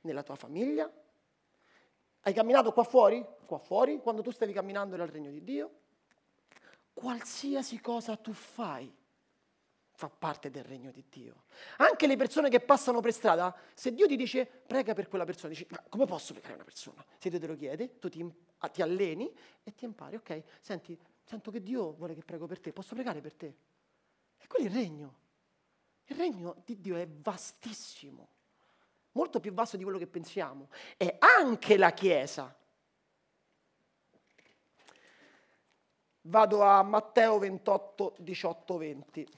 nella 0.03 0.23
tua 0.23 0.37
famiglia. 0.37 0.89
Hai 2.21 2.33
camminato 2.33 2.71
qua 2.71 2.85
fuori? 2.85 3.27
Qua 3.45 3.59
fuori, 3.59 3.99
quando 3.99 4.23
tu 4.23 4.31
stavi 4.31 4.53
camminando 4.53 4.95
era 4.95 5.03
il 5.03 5.11
regno 5.11 5.33
di 5.33 5.43
Dio. 5.43 5.71
Qualsiasi 6.93 7.81
cosa 7.81 8.17
tu 8.17 8.33
fai 8.33 8.95
fa 9.97 10.11
parte 10.11 10.51
del 10.51 10.63
regno 10.63 10.91
di 10.91 11.03
Dio. 11.09 11.45
Anche 11.79 12.07
le 12.07 12.17
persone 12.17 12.51
che 12.51 12.61
passano 12.61 13.01
per 13.01 13.15
strada, 13.15 13.57
se 13.73 13.95
Dio 13.95 14.07
ti 14.07 14.15
dice 14.15 14.45
prega 14.45 14.93
per 14.93 15.09
quella 15.09 15.25
persona, 15.25 15.49
dici 15.49 15.67
ma 15.71 15.83
come 15.89 16.05
posso 16.05 16.35
pregare 16.35 16.55
una 16.55 16.65
persona? 16.65 17.03
Se 17.17 17.31
Dio 17.31 17.41
te 17.41 17.47
lo 17.47 17.57
chiede, 17.57 17.99
tu 17.99 18.11
ti, 18.11 18.25
ti 18.73 18.83
alleni 18.83 19.33
e 19.65 19.75
ti 19.75 19.87
impari, 19.87 20.17
ok, 20.17 20.43
senti, 20.61 20.99
sento 21.25 21.51
che 21.51 21.63
Dio 21.63 21.95
vuole 21.95 22.15
che 22.15 22.23
prego 22.23 22.47
per 22.47 22.61
te, 22.61 22.75
posso 22.75 22.95
pregare 22.95 23.23
per 23.23 23.35
te? 23.35 23.57
E 24.37 24.47
quello 24.47 24.67
è 24.67 24.69
il 24.69 24.75
regno. 24.75 25.19
Il 26.05 26.17
regno 26.17 26.63
di 26.65 26.79
Dio 26.79 26.97
è 26.97 27.09
vastissimo, 27.09 28.29
molto 29.13 29.41
più 29.41 29.53
vasto 29.55 29.79
di 29.79 29.83
quello 29.83 29.99
che 29.99 30.07
pensiamo. 30.07 30.69
E 30.99 31.17
anche 31.19 31.79
la 31.79 31.93
Chiesa. 31.93 32.55
Vado 36.21 36.63
a 36.63 36.83
Matteo 36.83 37.39
28, 37.39 38.17
18, 38.19 38.77
20 38.77 39.29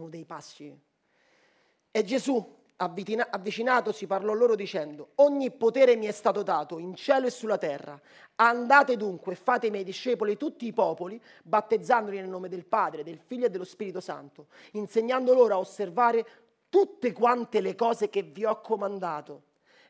uno 0.00 0.10
dei 0.10 0.24
passi. 0.24 0.76
E 1.90 2.04
Gesù, 2.04 2.44
avvicinatosi, 2.76 4.06
parlò 4.06 4.32
loro 4.32 4.56
dicendo, 4.56 5.10
ogni 5.16 5.50
potere 5.52 5.96
mi 5.96 6.06
è 6.06 6.12
stato 6.12 6.42
dato 6.42 6.78
in 6.78 6.94
cielo 6.94 7.26
e 7.26 7.30
sulla 7.30 7.58
terra. 7.58 8.00
Andate 8.36 8.96
dunque 8.96 9.32
e 9.32 9.36
fate 9.36 9.68
i 9.68 9.70
miei 9.70 9.84
discepoli 9.84 10.36
tutti 10.36 10.66
i 10.66 10.72
popoli, 10.72 11.20
battezzandoli 11.42 12.16
nel 12.16 12.28
nome 12.28 12.48
del 12.48 12.64
Padre, 12.64 13.04
del 13.04 13.18
Figlio 13.18 13.46
e 13.46 13.50
dello 13.50 13.64
Spirito 13.64 14.00
Santo, 14.00 14.48
insegnando 14.72 15.32
loro 15.32 15.54
a 15.54 15.58
osservare 15.58 16.26
tutte 16.68 17.12
quante 17.12 17.60
le 17.60 17.76
cose 17.76 18.08
che 18.10 18.22
vi 18.22 18.44
ho 18.44 18.60
comandato. 18.60 19.42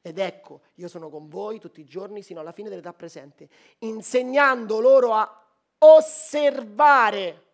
Ed 0.03 0.19
ecco, 0.19 0.61
io 0.75 0.89
sono 0.89 1.09
con 1.09 1.31
voi 1.31 1.59
tutti 1.59 1.81
i 1.81 1.87
giorni 1.87 2.23
sino 2.23 2.41
alla 2.41 2.53
fine 2.53 2.69
dell'età 2.69 2.93
presente, 2.93 3.49
insegnando 3.79 4.79
loro 4.81 5.15
a 5.15 5.47
osservare 5.79 7.45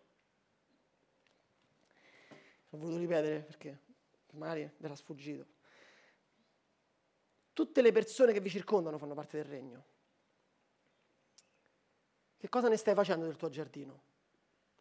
L'ho 2.71 2.77
voluto 2.77 2.97
ripetere 2.97 3.41
perché 3.41 3.79
magari 4.31 4.69
ve 4.77 4.87
l'ha 4.87 4.95
sfuggito. 4.95 5.45
Tutte 7.53 7.81
le 7.81 7.91
persone 7.91 8.31
che 8.31 8.39
vi 8.39 8.49
circondano 8.49 8.97
fanno 8.97 9.13
parte 9.13 9.37
del 9.37 9.45
regno. 9.45 9.85
Che 12.37 12.49
cosa 12.49 12.69
ne 12.69 12.77
stai 12.77 12.95
facendo 12.95 13.25
del 13.25 13.35
tuo 13.35 13.49
giardino? 13.49 14.01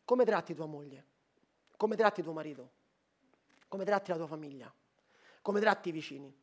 Come 0.04 0.24
tratti 0.24 0.54
tua 0.54 0.66
moglie? 0.66 1.04
Come 1.76 1.96
tratti 1.96 2.22
tuo 2.22 2.32
marito? 2.32 2.70
Come 3.68 3.84
tratti 3.84 4.10
la 4.10 4.16
tua 4.16 4.26
famiglia? 4.26 4.72
Come 5.42 5.60
tratti 5.60 5.88
i 5.88 5.92
vicini? 5.92 6.34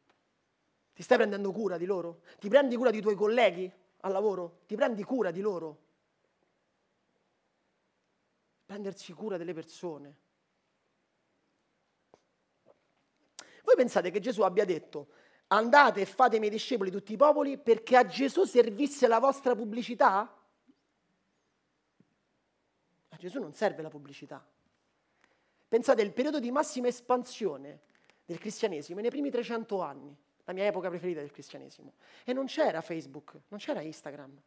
Ti 0.94 1.04
stai 1.04 1.18
prendendo 1.18 1.52
cura 1.52 1.78
di 1.78 1.86
loro? 1.86 2.22
Ti 2.40 2.50
prendi 2.50 2.76
cura 2.76 2.92
dei 2.92 3.02
tuoi 3.02 3.16
colleghi 3.16 3.72
al 4.02 4.12
lavoro? 4.12 4.60
Ti 4.66 4.76
prendi 4.76 5.04
cura 5.04 5.32
di 5.32 5.42
loro? 5.42 5.86
Prendersi 8.66 9.14
cura 9.14 9.38
delle 9.38 9.54
persone. 9.54 10.16
Pensate 13.78 14.12
che 14.12 14.20
Gesù 14.20 14.42
abbia 14.42 14.66
detto 14.66 15.08
andate 15.48 16.02
e 16.02 16.06
fate 16.06 16.36
i 16.36 16.40
miei 16.40 16.52
discepoli 16.52 16.92
tutti 16.92 17.14
i 17.14 17.18
popoli 17.18 17.58
perché 17.58 17.96
a 17.96 18.06
Gesù 18.06 18.44
servisse 18.44 19.08
la 19.08 19.20
vostra 19.20 19.56
pubblicità? 19.56 20.36
A 23.10 23.16
Gesù 23.18 23.40
non 23.40 23.54
serve 23.54 23.82
la 23.82 23.90
pubblicità. 23.90 24.46
Pensate, 25.68 26.02
il 26.02 26.14
periodo 26.14 26.40
di 26.40 26.52
massima 26.52 26.88
espansione 26.88 27.82
del 28.26 28.40
cristianesimo 28.40 29.00
nei 29.00 29.10
primi 29.10 29.30
300 29.30 29.82
anni, 29.82 30.16
la 30.44 30.54
mia 30.54 30.66
epoca 30.66 30.90
preferita 30.90 31.20
del 31.20 31.32
cristianesimo, 31.32 31.94
e 32.24 32.34
non 32.34 32.46
c'era 32.46 32.82
Facebook, 32.82 33.40
non 33.48 33.60
c'era 33.60 33.82
Instagram. 33.82 34.42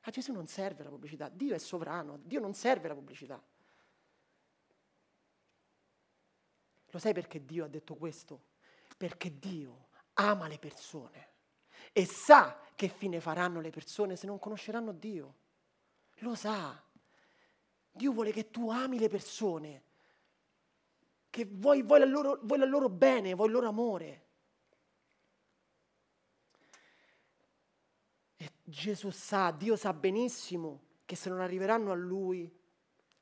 A 0.00 0.10
Gesù 0.10 0.32
non 0.32 0.46
serve 0.46 0.84
la 0.84 0.90
pubblicità, 0.90 1.28
Dio 1.28 1.54
è 1.54 1.58
sovrano, 1.58 2.18
Dio 2.22 2.40
non 2.40 2.54
serve 2.54 2.88
la 2.88 2.94
pubblicità. 2.94 3.42
Lo 6.96 7.02
sai 7.02 7.12
perché 7.12 7.44
Dio 7.44 7.66
ha 7.66 7.68
detto 7.68 7.94
questo? 7.94 8.40
Perché 8.96 9.38
Dio 9.38 9.88
ama 10.14 10.48
le 10.48 10.58
persone 10.58 11.28
e 11.92 12.06
sa 12.06 12.58
che 12.74 12.88
fine 12.88 13.20
faranno 13.20 13.60
le 13.60 13.68
persone 13.68 14.16
se 14.16 14.26
non 14.26 14.38
conosceranno 14.38 14.92
Dio. 14.92 15.34
Lo 16.20 16.34
sa. 16.34 16.82
Dio 17.92 18.12
vuole 18.12 18.32
che 18.32 18.50
tu 18.50 18.70
ami 18.70 18.98
le 18.98 19.10
persone, 19.10 19.82
che 21.28 21.44
vuoi, 21.44 21.82
vuoi, 21.82 22.00
il 22.00 22.10
loro, 22.10 22.40
vuoi 22.42 22.62
il 22.62 22.68
loro 22.70 22.88
bene, 22.88 23.34
vuoi 23.34 23.48
il 23.48 23.52
loro 23.52 23.68
amore. 23.68 24.26
E 28.36 28.52
Gesù 28.64 29.10
sa, 29.10 29.50
Dio 29.50 29.76
sa 29.76 29.92
benissimo 29.92 30.80
che 31.04 31.14
se 31.14 31.28
non 31.28 31.40
arriveranno 31.40 31.92
a 31.92 31.94
Lui, 31.94 32.50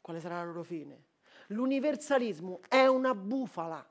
quale 0.00 0.20
sarà 0.20 0.36
la 0.36 0.44
loro 0.44 0.62
fine? 0.62 1.12
L'universalismo 1.54 2.60
è 2.68 2.84
una 2.86 3.14
bufala. 3.14 3.88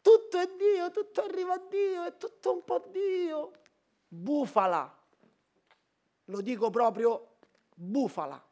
Tutto 0.00 0.38
è 0.38 0.48
Dio, 0.56 0.90
tutto 0.90 1.22
arriva 1.22 1.54
a 1.54 1.58
Dio, 1.68 2.04
è 2.04 2.16
tutto 2.16 2.52
un 2.52 2.64
po' 2.64 2.78
Dio. 2.90 3.52
Bufala. 4.06 5.00
Lo 6.26 6.40
dico 6.40 6.70
proprio 6.70 7.38
bufala. 7.74 8.50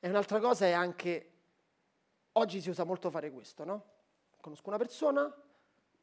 E 0.00 0.08
un'altra 0.08 0.40
cosa 0.40 0.66
è 0.66 0.72
anche, 0.72 1.32
oggi 2.32 2.60
si 2.60 2.70
usa 2.70 2.84
molto 2.84 3.10
fare 3.10 3.30
questo, 3.30 3.64
no? 3.64 3.84
Conosco 4.40 4.68
una 4.68 4.78
persona, 4.78 5.42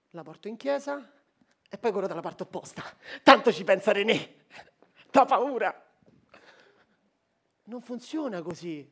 la 0.09 0.23
porto 0.23 0.47
in 0.49 0.57
chiesa, 0.57 1.22
e 1.73 1.79
poi 1.79 1.91
corro 1.91 2.05
dalla 2.05 2.21
parte 2.21 2.43
opposta. 2.43 2.83
Tanto 3.23 3.51
ci 3.51 3.63
pensa 3.63 3.91
René, 3.91 4.35
da 5.09 5.25
paura. 5.25 5.73
Non 7.63 7.81
funziona 7.81 8.43
così. 8.43 8.87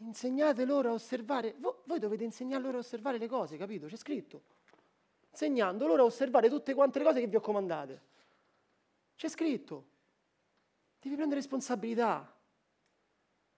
Insegnate 0.00 0.66
loro 0.66 0.90
a 0.90 0.92
osservare, 0.92 1.56
voi 1.84 1.98
dovete 1.98 2.22
insegnare 2.22 2.62
loro 2.62 2.76
a 2.76 2.80
osservare 2.80 3.16
le 3.16 3.28
cose, 3.28 3.56
capito? 3.56 3.86
C'è 3.86 3.96
scritto. 3.96 4.42
Insegnando 5.30 5.86
loro 5.86 6.02
a 6.02 6.04
osservare 6.04 6.50
tutte 6.50 6.74
quante 6.74 6.98
le 6.98 7.06
cose 7.06 7.20
che 7.20 7.26
vi 7.28 7.36
ho 7.36 7.40
comandate. 7.40 8.02
C'è 9.16 9.30
scritto. 9.30 9.86
Devi 11.00 11.14
prendere 11.14 11.40
responsabilità. 11.40 12.30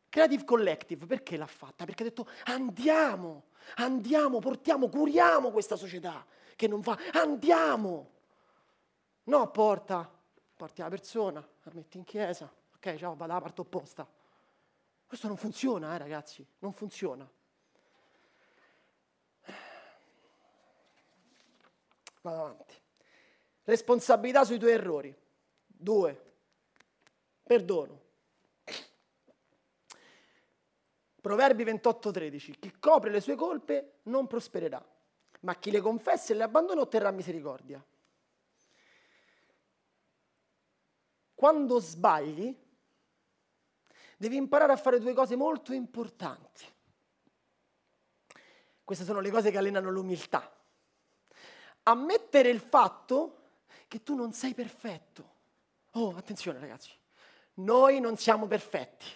Creative 0.09 0.45
Collective 0.45 1.07
perché 1.07 1.37
l'ha 1.37 1.47
fatta? 1.47 1.85
Perché 1.85 2.05
ha 2.05 2.07
detto 2.07 2.29
andiamo, 2.45 3.47
andiamo, 3.75 4.39
portiamo, 4.39 4.89
curiamo 4.89 5.51
questa 5.51 5.75
società 5.75 6.25
che 6.59 6.67
non 6.67 6.81
va, 6.81 6.99
andiamo. 7.13 8.11
No, 9.25 9.49
porta, 9.53 10.11
porti 10.57 10.81
la 10.81 10.89
persona, 10.89 11.39
la 11.39 11.71
metti 11.73 11.99
in 11.99 12.05
chiesa, 12.05 12.53
ok, 12.75 12.97
ciao, 12.97 13.15
vado 13.15 13.33
alla 13.33 13.41
parte 13.41 13.61
opposta. 13.61 14.05
Questo 15.07 15.29
non 15.29 15.37
funziona, 15.37 15.95
eh, 15.95 15.99
ragazzi, 15.99 16.45
non 16.59 16.73
funziona. 16.73 17.31
Vado 22.23 22.45
avanti. 22.45 22.75
Responsabilità 23.63 24.45
sui 24.45 24.59
tuoi 24.59 24.73
errori. 24.73 25.17
Due. 25.65 26.33
Perdono. 27.45 28.01
Proverbi 31.21 31.63
28:13. 31.63 32.59
Chi 32.59 32.79
copre 32.81 33.11
le 33.11 33.21
sue 33.21 33.37
colpe 33.37 33.99
non 34.05 34.27
prospererà 34.27 34.85
ma 35.41 35.55
chi 35.57 35.71
le 35.71 35.81
confessa 35.81 36.33
e 36.33 36.37
le 36.37 36.43
abbandona 36.43 36.81
otterrà 36.81 37.11
misericordia. 37.11 37.85
Quando 41.35 41.79
sbagli, 41.79 42.57
devi 44.17 44.37
imparare 44.37 44.73
a 44.73 44.77
fare 44.77 44.99
due 44.99 45.15
cose 45.15 45.37
molto 45.37 45.73
importanti. 45.73 46.65
Queste 48.83 49.05
sono 49.05 49.21
le 49.21 49.31
cose 49.31 49.51
che 49.51 49.59
allenano 49.59 49.91
l'umiltà. 49.91 50.51
Ammettere 51.85 52.49
il 52.49 52.61
fatto 52.61 53.51
che 53.87 54.03
tu 54.03 54.15
non 54.15 54.33
sei 54.33 54.55
perfetto. 54.55 55.37
Oh, 55.93 56.17
attenzione 56.17 56.59
ragazzi, 56.59 56.91
noi 57.55 58.01
non 58.01 58.17
siamo 58.17 58.47
perfetti. 58.47 59.07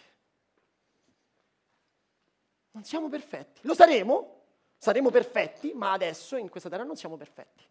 Non 2.73 2.85
siamo 2.85 3.09
perfetti. 3.09 3.61
Lo 3.65 3.75
saremo, 3.75 4.42
Saremo 4.83 5.11
perfetti, 5.11 5.73
ma 5.75 5.93
adesso 5.93 6.37
in 6.37 6.49
questa 6.49 6.69
terra 6.69 6.83
non 6.83 6.97
siamo 6.97 7.17
perfetti. 7.17 7.63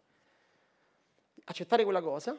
Accettare 1.44 1.84
quella 1.84 2.00
cosa, 2.00 2.34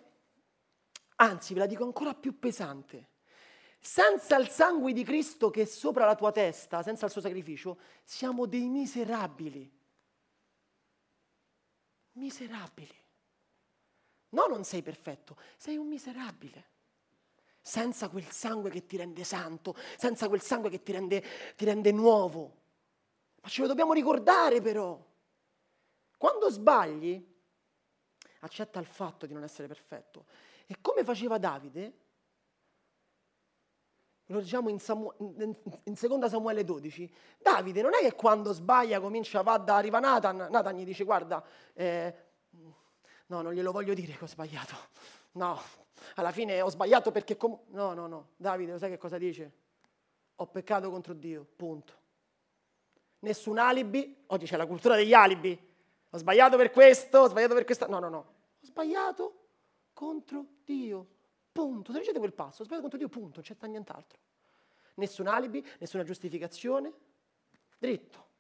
anzi 1.18 1.54
ve 1.54 1.60
la 1.60 1.68
dico 1.68 1.84
ancora 1.84 2.16
più 2.16 2.40
pesante. 2.40 3.10
Senza 3.80 4.36
il 4.36 4.48
sangue 4.48 4.92
di 4.92 5.04
Cristo 5.04 5.52
che 5.52 5.62
è 5.62 5.66
sopra 5.66 6.06
la 6.06 6.16
tua 6.16 6.32
testa, 6.32 6.82
senza 6.82 7.06
il 7.06 7.12
suo 7.12 7.22
sacrificio, 7.22 7.78
siamo 8.04 8.48
dei 8.48 8.68
miserabili. 8.68 9.72
Miserabili. 12.14 12.96
No, 14.30 14.46
non 14.48 14.64
sei 14.64 14.82
perfetto, 14.82 15.38
sei 15.56 15.78
un 15.78 15.88
miserabile. 15.88 16.66
Senza 17.62 18.10
quel 18.10 18.32
sangue 18.32 18.72
che 18.72 18.88
ti 18.88 18.98
rende 18.98 19.24
santo, 19.24 19.76
senza 19.98 20.28
quel 20.28 20.42
sangue 20.42 20.72
che 20.72 20.82
ti 20.82 20.92
rende, 20.94 21.24
ti 21.56 21.64
rende 21.64 21.92
nuovo. 21.92 22.62
Ma 23.44 23.50
ce 23.50 23.62
lo 23.62 23.68
dobbiamo 23.68 23.92
ricordare 23.92 24.62
però. 24.62 24.98
Quando 26.18 26.50
sbagli, 26.50 27.22
accetta 28.40 28.80
il 28.80 28.86
fatto 28.86 29.26
di 29.26 29.34
non 29.34 29.44
essere 29.44 29.68
perfetto. 29.68 30.26
E 30.66 30.78
come 30.80 31.04
faceva 31.04 31.38
Davide, 31.38 31.94
lo 34.28 34.38
leggiamo 34.38 34.70
in, 34.70 34.80
Samu- 34.80 35.14
in, 35.20 35.54
in 35.84 35.94
2 35.94 36.30
Samuele 36.30 36.64
12, 36.64 37.14
Davide 37.38 37.82
non 37.82 37.94
è 37.94 38.00
che 38.00 38.14
quando 38.14 38.54
sbaglia 38.54 39.02
comincia, 39.02 39.42
va 39.42 39.58
da, 39.58 39.76
arriva 39.76 40.00
Nathan, 40.00 40.48
Nathan 40.50 40.78
gli 40.78 40.86
dice 40.86 41.04
guarda, 41.04 41.44
eh, 41.74 42.16
no, 43.26 43.42
non 43.42 43.52
glielo 43.52 43.74
voglio 43.74 43.94
dire 43.94 44.14
che 44.14 44.24
ho 44.24 44.28
sbagliato, 44.28 44.76
no, 45.34 45.60
alla 46.16 46.32
fine 46.32 46.62
ho 46.62 46.70
sbagliato 46.70 47.12
perché... 47.12 47.36
Com- 47.36 47.60
no, 47.72 47.94
no, 47.94 48.08
no, 48.08 48.30
Davide 48.38 48.72
lo 48.72 48.78
sai 48.78 48.92
che 48.92 48.98
cosa 48.98 49.18
dice? 49.18 49.52
Ho 50.36 50.48
peccato 50.48 50.90
contro 50.90 51.14
Dio, 51.14 51.46
punto 51.58 52.03
nessun 53.24 53.58
alibi. 53.58 54.24
Oggi 54.28 54.46
c'è 54.46 54.58
la 54.58 54.66
cultura 54.66 54.96
degli 54.96 55.14
alibi. 55.14 55.60
Ho 56.10 56.18
sbagliato 56.18 56.58
per 56.58 56.72
questo, 56.72 57.20
ho 57.20 57.28
sbagliato 57.28 57.54
per 57.54 57.66
questo. 57.66 57.88
No, 57.88 58.00
no, 58.00 58.10
no. 58.10 58.18
Ho 58.18 58.66
sbagliato 58.66 59.48
contro 59.94 60.46
Dio. 60.64 61.08
Punto. 61.52 61.92
Se 61.92 62.00
leggete 62.00 62.20
quel 62.20 62.34
passo, 62.34 62.62
ho 62.62 62.66
sbagliato 62.66 62.90
contro 62.90 62.98
Dio, 62.98 63.10
punto. 63.10 63.42
Non 63.46 63.58
c'è 63.58 63.68
nient'altro. 63.68 64.20
Nessun 64.96 65.28
alibi, 65.28 65.66
nessuna 65.80 66.04
giustificazione. 66.04 66.94
Dritto. 67.78 68.32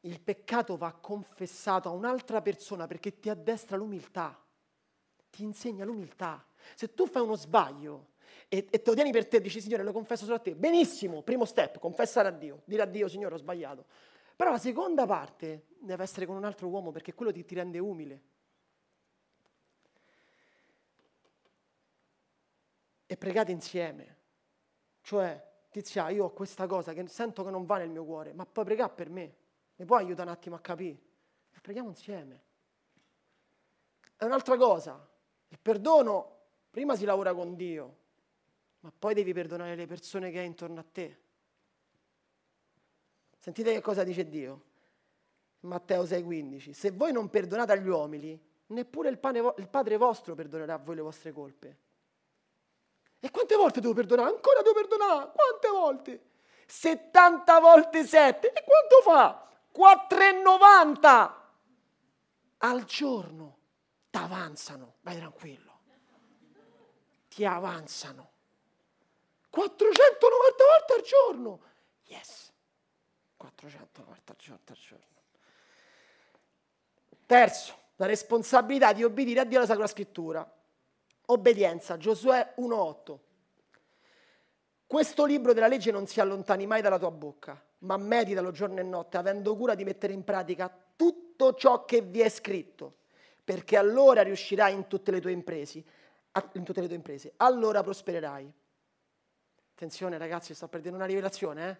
Il 0.00 0.20
peccato 0.20 0.76
va 0.76 0.92
confessato 0.92 1.88
a 1.88 1.92
un'altra 1.92 2.42
persona 2.42 2.88
perché 2.88 3.20
ti 3.20 3.28
addestra 3.28 3.76
l'umiltà, 3.76 4.36
ti 5.30 5.44
insegna 5.44 5.84
l'umiltà. 5.84 6.44
Se 6.74 6.92
tu 6.92 7.06
fai 7.06 7.22
uno 7.22 7.36
sbaglio, 7.36 8.08
e, 8.48 8.66
e 8.70 8.82
te 8.82 8.90
lo 8.90 8.94
tieni 8.94 9.12
per 9.12 9.26
te 9.26 9.40
dici 9.40 9.60
Signore 9.60 9.82
lo 9.82 9.92
confesso 9.92 10.24
solo 10.24 10.36
a 10.36 10.40
te, 10.40 10.54
benissimo, 10.54 11.22
primo 11.22 11.44
step, 11.44 11.78
confessare 11.78 12.28
a 12.28 12.32
Dio, 12.32 12.62
dire 12.64 12.82
a 12.82 12.86
Dio 12.86 13.08
Signore 13.08 13.34
ho 13.34 13.38
sbagliato. 13.38 13.84
Però 14.36 14.50
la 14.50 14.58
seconda 14.58 15.06
parte 15.06 15.66
deve 15.78 16.02
essere 16.02 16.26
con 16.26 16.36
un 16.36 16.44
altro 16.44 16.68
uomo 16.68 16.90
perché 16.90 17.14
quello 17.14 17.32
ti, 17.32 17.44
ti 17.44 17.54
rende 17.54 17.78
umile. 17.78 18.22
E 23.06 23.16
pregate 23.16 23.52
insieme. 23.52 24.16
Cioè, 25.02 25.50
Tizia, 25.70 26.10
io 26.10 26.24
ho 26.24 26.32
questa 26.32 26.66
cosa 26.66 26.92
che 26.92 27.06
sento 27.08 27.42
che 27.44 27.50
non 27.50 27.64
va 27.64 27.78
nel 27.78 27.88
mio 27.88 28.04
cuore, 28.04 28.32
ma 28.34 28.44
puoi 28.44 28.64
pregare 28.64 28.92
per 28.94 29.08
me. 29.08 29.36
Mi 29.76 29.86
puoi 29.86 30.04
aiutare 30.04 30.28
un 30.28 30.34
attimo 30.34 30.56
a 30.56 30.60
capire? 30.60 30.98
E 31.50 31.60
preghiamo 31.60 31.88
insieme. 31.88 32.42
È 34.16 34.24
un'altra 34.24 34.56
cosa. 34.56 35.08
Il 35.48 35.58
perdono, 35.58 36.40
prima 36.70 36.94
si 36.94 37.04
lavora 37.04 37.32
con 37.32 37.56
Dio, 37.56 37.96
ma 38.82 38.92
poi 38.96 39.14
devi 39.14 39.32
perdonare 39.32 39.74
le 39.74 39.86
persone 39.86 40.30
che 40.30 40.40
hai 40.40 40.46
intorno 40.46 40.80
a 40.80 40.84
te. 40.90 41.18
Sentite 43.38 43.72
che 43.72 43.80
cosa 43.80 44.04
dice 44.04 44.28
Dio. 44.28 44.70
Matteo 45.60 46.02
6,15. 46.02 46.72
Se 46.72 46.90
voi 46.90 47.12
non 47.12 47.30
perdonate 47.30 47.72
agli 47.72 47.86
uomini, 47.86 48.40
neppure 48.66 49.08
il, 49.08 49.18
pane, 49.18 49.38
il 49.56 49.68
Padre 49.68 49.96
vostro 49.96 50.34
perdonerà 50.34 50.74
a 50.74 50.78
voi 50.78 50.96
le 50.96 51.02
vostre 51.02 51.32
colpe. 51.32 51.78
E 53.20 53.30
quante 53.30 53.54
volte 53.54 53.80
devo 53.80 53.94
perdonare? 53.94 54.30
Ancora 54.30 54.62
devo 54.62 54.74
perdonare? 54.74 55.30
Quante 55.32 55.68
volte? 55.68 56.30
70 56.66 57.60
volte 57.60 58.04
7. 58.04 58.52
E 58.52 58.64
quanto 58.64 59.00
fa? 59.02 59.48
4,90 59.72 61.32
al 62.58 62.84
giorno. 62.84 63.58
T'avanzano, 64.10 64.94
vai 65.02 65.16
tranquillo. 65.16 65.70
Ti 67.28 67.44
avanzano. 67.44 68.31
490 69.52 70.64
volte 70.64 70.94
al 70.94 71.02
giorno. 71.02 71.60
Yes. 72.06 72.50
490 73.36 74.02
volte 74.02 74.32
al 74.32 74.78
giorno. 74.78 75.04
Terzo, 77.26 77.76
la 77.96 78.06
responsabilità 78.06 78.94
di 78.94 79.04
obbedire 79.04 79.40
a 79.40 79.44
Dio 79.44 79.58
alla 79.58 79.66
Sacra 79.66 79.86
Scrittura. 79.86 80.50
Obbedienza, 81.26 81.98
Giosuè 81.98 82.54
1.8. 82.56 83.18
Questo 84.86 85.26
libro 85.26 85.52
della 85.52 85.68
legge 85.68 85.90
non 85.90 86.06
si 86.06 86.20
allontani 86.20 86.66
mai 86.66 86.80
dalla 86.80 86.98
tua 86.98 87.10
bocca, 87.10 87.62
ma 87.80 87.98
meditalo 87.98 88.52
giorno 88.52 88.80
e 88.80 88.82
notte, 88.82 89.18
avendo 89.18 89.54
cura 89.54 89.74
di 89.74 89.84
mettere 89.84 90.14
in 90.14 90.24
pratica 90.24 90.74
tutto 90.96 91.54
ciò 91.54 91.84
che 91.84 92.00
vi 92.00 92.20
è 92.20 92.30
scritto, 92.30 93.00
perché 93.44 93.76
allora 93.76 94.22
riuscirai 94.22 94.72
in 94.72 94.86
tutte 94.86 95.10
le 95.10 95.20
tue 95.20 95.32
imprese, 95.32 95.84
in 96.52 96.64
tutte 96.64 96.80
le 96.80 96.86
tue 96.86 96.96
imprese. 96.96 97.34
allora 97.36 97.82
prospererai. 97.82 98.60
Attenzione 99.74 100.18
ragazzi, 100.18 100.54
sto 100.54 100.68
perdendo 100.68 100.96
una 100.96 101.06
rivelazione, 101.06 101.68
eh? 101.68 101.76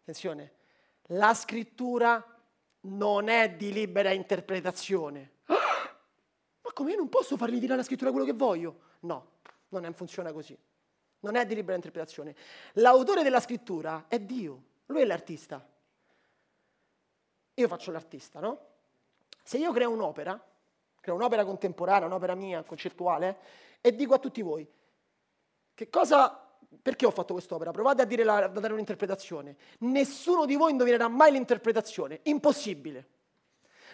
Attenzione, 0.00 0.52
la 1.08 1.34
scrittura 1.34 2.24
non 2.82 3.28
è 3.28 3.50
di 3.50 3.72
libera 3.72 4.10
interpretazione. 4.10 5.32
Ma 5.46 6.72
come 6.72 6.90
io 6.90 6.96
non 6.96 7.08
posso 7.08 7.36
fargli 7.36 7.58
dire 7.58 7.74
alla 7.74 7.82
scrittura 7.82 8.10
quello 8.10 8.26
che 8.26 8.32
voglio? 8.32 8.80
No, 9.00 9.38
non 9.68 9.92
funziona 9.94 10.32
così. 10.32 10.56
Non 11.20 11.36
è 11.36 11.44
di 11.46 11.54
libera 11.54 11.76
interpretazione. 11.76 12.34
L'autore 12.74 13.22
della 13.22 13.40
scrittura 13.40 14.06
è 14.08 14.18
Dio, 14.18 14.62
lui 14.86 15.02
è 15.02 15.04
l'artista. 15.04 15.66
Io 17.54 17.68
faccio 17.68 17.90
l'artista, 17.90 18.40
no? 18.40 18.68
Se 19.42 19.58
io 19.58 19.72
creo 19.72 19.90
un'opera, 19.90 20.42
creo 21.00 21.14
un'opera 21.14 21.44
contemporanea, 21.44 22.06
un'opera 22.06 22.34
mia, 22.34 22.62
concettuale, 22.62 23.38
e 23.80 23.94
dico 23.94 24.14
a 24.14 24.18
tutti 24.18 24.42
voi, 24.42 24.66
che 25.74 25.88
cosa 25.88 26.49
perché 26.82 27.04
ho 27.04 27.10
fatto 27.10 27.32
quest'opera? 27.32 27.72
Provate 27.72 28.02
a, 28.02 28.24
la, 28.24 28.36
a 28.36 28.48
dare 28.48 28.72
un'interpretazione. 28.72 29.56
Nessuno 29.80 30.46
di 30.46 30.54
voi 30.54 30.70
indovinerà 30.70 31.08
mai 31.08 31.32
l'interpretazione. 31.32 32.20
Impossibile. 32.24 33.08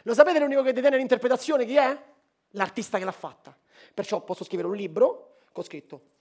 Lo 0.03 0.15
sapete 0.15 0.39
l'unico 0.39 0.63
che 0.63 0.73
detiene 0.73 0.97
l'interpretazione 0.97 1.65
chi 1.65 1.77
è? 1.77 2.05
L'artista 2.51 2.99
che 2.99 3.05
l'ha 3.05 3.13
fatta. 3.13 3.57
Perciò 3.95 4.23
posso 4.23 4.45
scrivere 4.45 4.69
un 4.69 4.77
libro 4.77 5.39
con 5.53 5.65
scritto. 5.65 6.15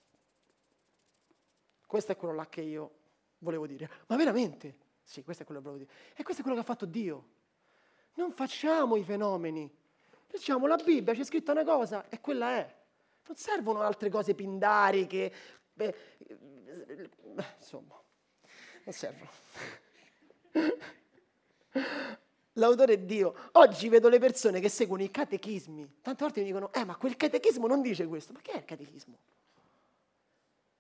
Questo 1.86 2.14
è 2.14 2.16
quello 2.16 2.34
là 2.34 2.48
che 2.48 2.62
io 2.62 2.92
volevo 3.40 3.68
dire. 3.68 3.90
Ma 4.08 4.16
veramente? 4.16 4.84
Sì, 5.04 5.24
questo 5.24 5.44
è 5.44 5.46
quello 5.46 5.62
che 5.62 5.68
volevo 5.68 5.86
dire. 5.86 5.98
E 6.16 6.24
questo 6.24 6.42
è 6.42 6.46
quello 6.46 6.58
che 6.60 6.64
ha 6.64 6.68
fatto 6.68 6.86
Dio. 6.86 7.26
Non 8.16 8.32
facciamo 8.32 8.96
i 8.96 9.04
fenomeni. 9.04 9.72
Diciamo 10.32 10.68
la 10.68 10.78
Bibbia, 10.78 11.14
c'è 11.14 11.24
scritta 11.24 11.52
una 11.52 11.64
cosa 11.64 12.10
e 12.10 12.20
quella 12.22 12.58
è. 12.58 12.76
Non 13.28 13.36
servono 13.38 13.82
altre 13.82 14.10
cose 14.10 14.34
pindariche, 14.34 15.34
Beh, 15.76 15.94
insomma, 17.60 18.02
non 18.86 18.94
servono. 18.94 19.30
L'autore 22.54 22.94
è 22.94 22.98
Dio. 23.00 23.36
Oggi 23.54 23.90
vedo 23.90 24.08
le 24.08 24.18
persone 24.18 24.62
che 24.62 24.70
seguono 24.70 25.04
i 25.04 25.12
catechismi. 25.12 25.98
Tante 26.02 26.24
volte 26.24 26.40
mi 26.40 26.46
dicono, 26.46 26.72
eh, 26.72 26.86
ma 26.86 26.96
quel 26.96 27.18
catechismo 27.18 27.68
non 27.68 27.82
dice 27.82 28.08
questo. 28.08 28.32
Ma 28.32 28.40
che 28.42 28.54
è 28.54 28.58
il 28.58 28.64
catechismo? 28.66 29.18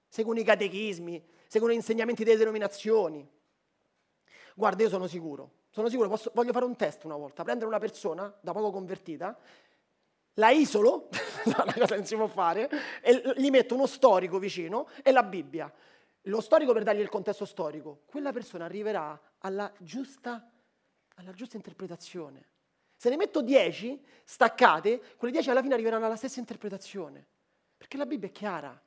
Seguono 0.08 0.39
i 0.39 0.46
catechismi, 0.46 1.22
seguono 1.46 1.74
gli 1.74 1.78
insegnamenti 1.78 2.24
delle 2.24 2.38
denominazioni. 2.38 3.28
Guarda, 4.56 4.84
io 4.84 4.89
sono 4.89 5.08
sicuro, 5.08 5.52
sono 5.72 5.89
sicuro, 5.89 6.08
posso, 6.08 6.32
voglio 6.34 6.54
fare 6.54 6.63
un 6.63 6.78
test 6.78 7.04
una 7.04 7.17
volta, 7.17 7.43
prendere 7.43 7.67
una 7.67 7.80
persona 7.80 8.34
da 8.39 8.54
poco 8.54 8.72
convertita 8.72 9.38
la 10.36 10.52
isolo, 10.52 11.10
una 11.45 11.74
cosa 11.74 11.95
non 11.95 12.06
si 12.06 12.15
può 12.15 12.28
fare, 12.28 12.69
e 13.02 13.34
gli 13.38 13.50
metto 13.50 13.76
uno 13.76 13.86
storico 13.86 14.39
vicino 14.39 14.88
e 15.04 15.12
la 15.12 15.24
Bibbia. 15.24 15.71
Lo 16.28 16.41
storico 16.41 16.74
per 16.74 16.84
dargli 16.84 17.02
il 17.02 17.10
contesto 17.10 17.45
storico. 17.45 18.02
Quella 18.06 18.32
persona 18.32 18.65
arriverà 18.65 19.19
alla 19.39 19.71
giusta, 19.80 20.50
alla 21.15 21.32
giusta 21.34 21.56
interpretazione. 21.56 22.48
Se 22.95 23.10
ne 23.10 23.17
metto 23.17 23.41
dieci 23.41 24.02
staccate, 24.24 25.15
quelle 25.17 25.34
dieci 25.34 25.50
alla 25.50 25.62
fine 25.62 25.74
arriveranno 25.74 26.06
alla 26.06 26.15
stessa 26.15 26.39
interpretazione. 26.39 27.28
Perché 27.78 27.98
la 27.98 28.06
Bibbia 28.06 28.30
è 28.30 28.32
chiara. 28.32 28.82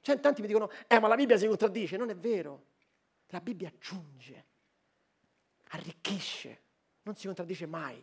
Cioè, 0.00 0.18
tanti 0.18 0.40
mi 0.40 0.48
dicono, 0.48 0.70
eh, 0.88 0.98
ma 0.98 1.06
la 1.06 1.14
Bibbia 1.14 1.36
si 1.36 1.46
contraddice. 1.46 1.96
Non 1.96 2.10
è 2.10 2.16
vero. 2.16 2.70
La 3.28 3.40
Bibbia 3.40 3.68
aggiunge, 3.68 4.46
arricchisce, 5.68 6.62
non 7.02 7.14
si 7.14 7.26
contraddice 7.26 7.66
mai. 7.66 8.02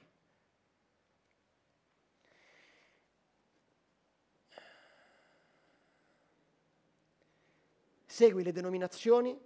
Segui 8.19 8.43
le 8.43 8.51
denominazioni 8.51 9.39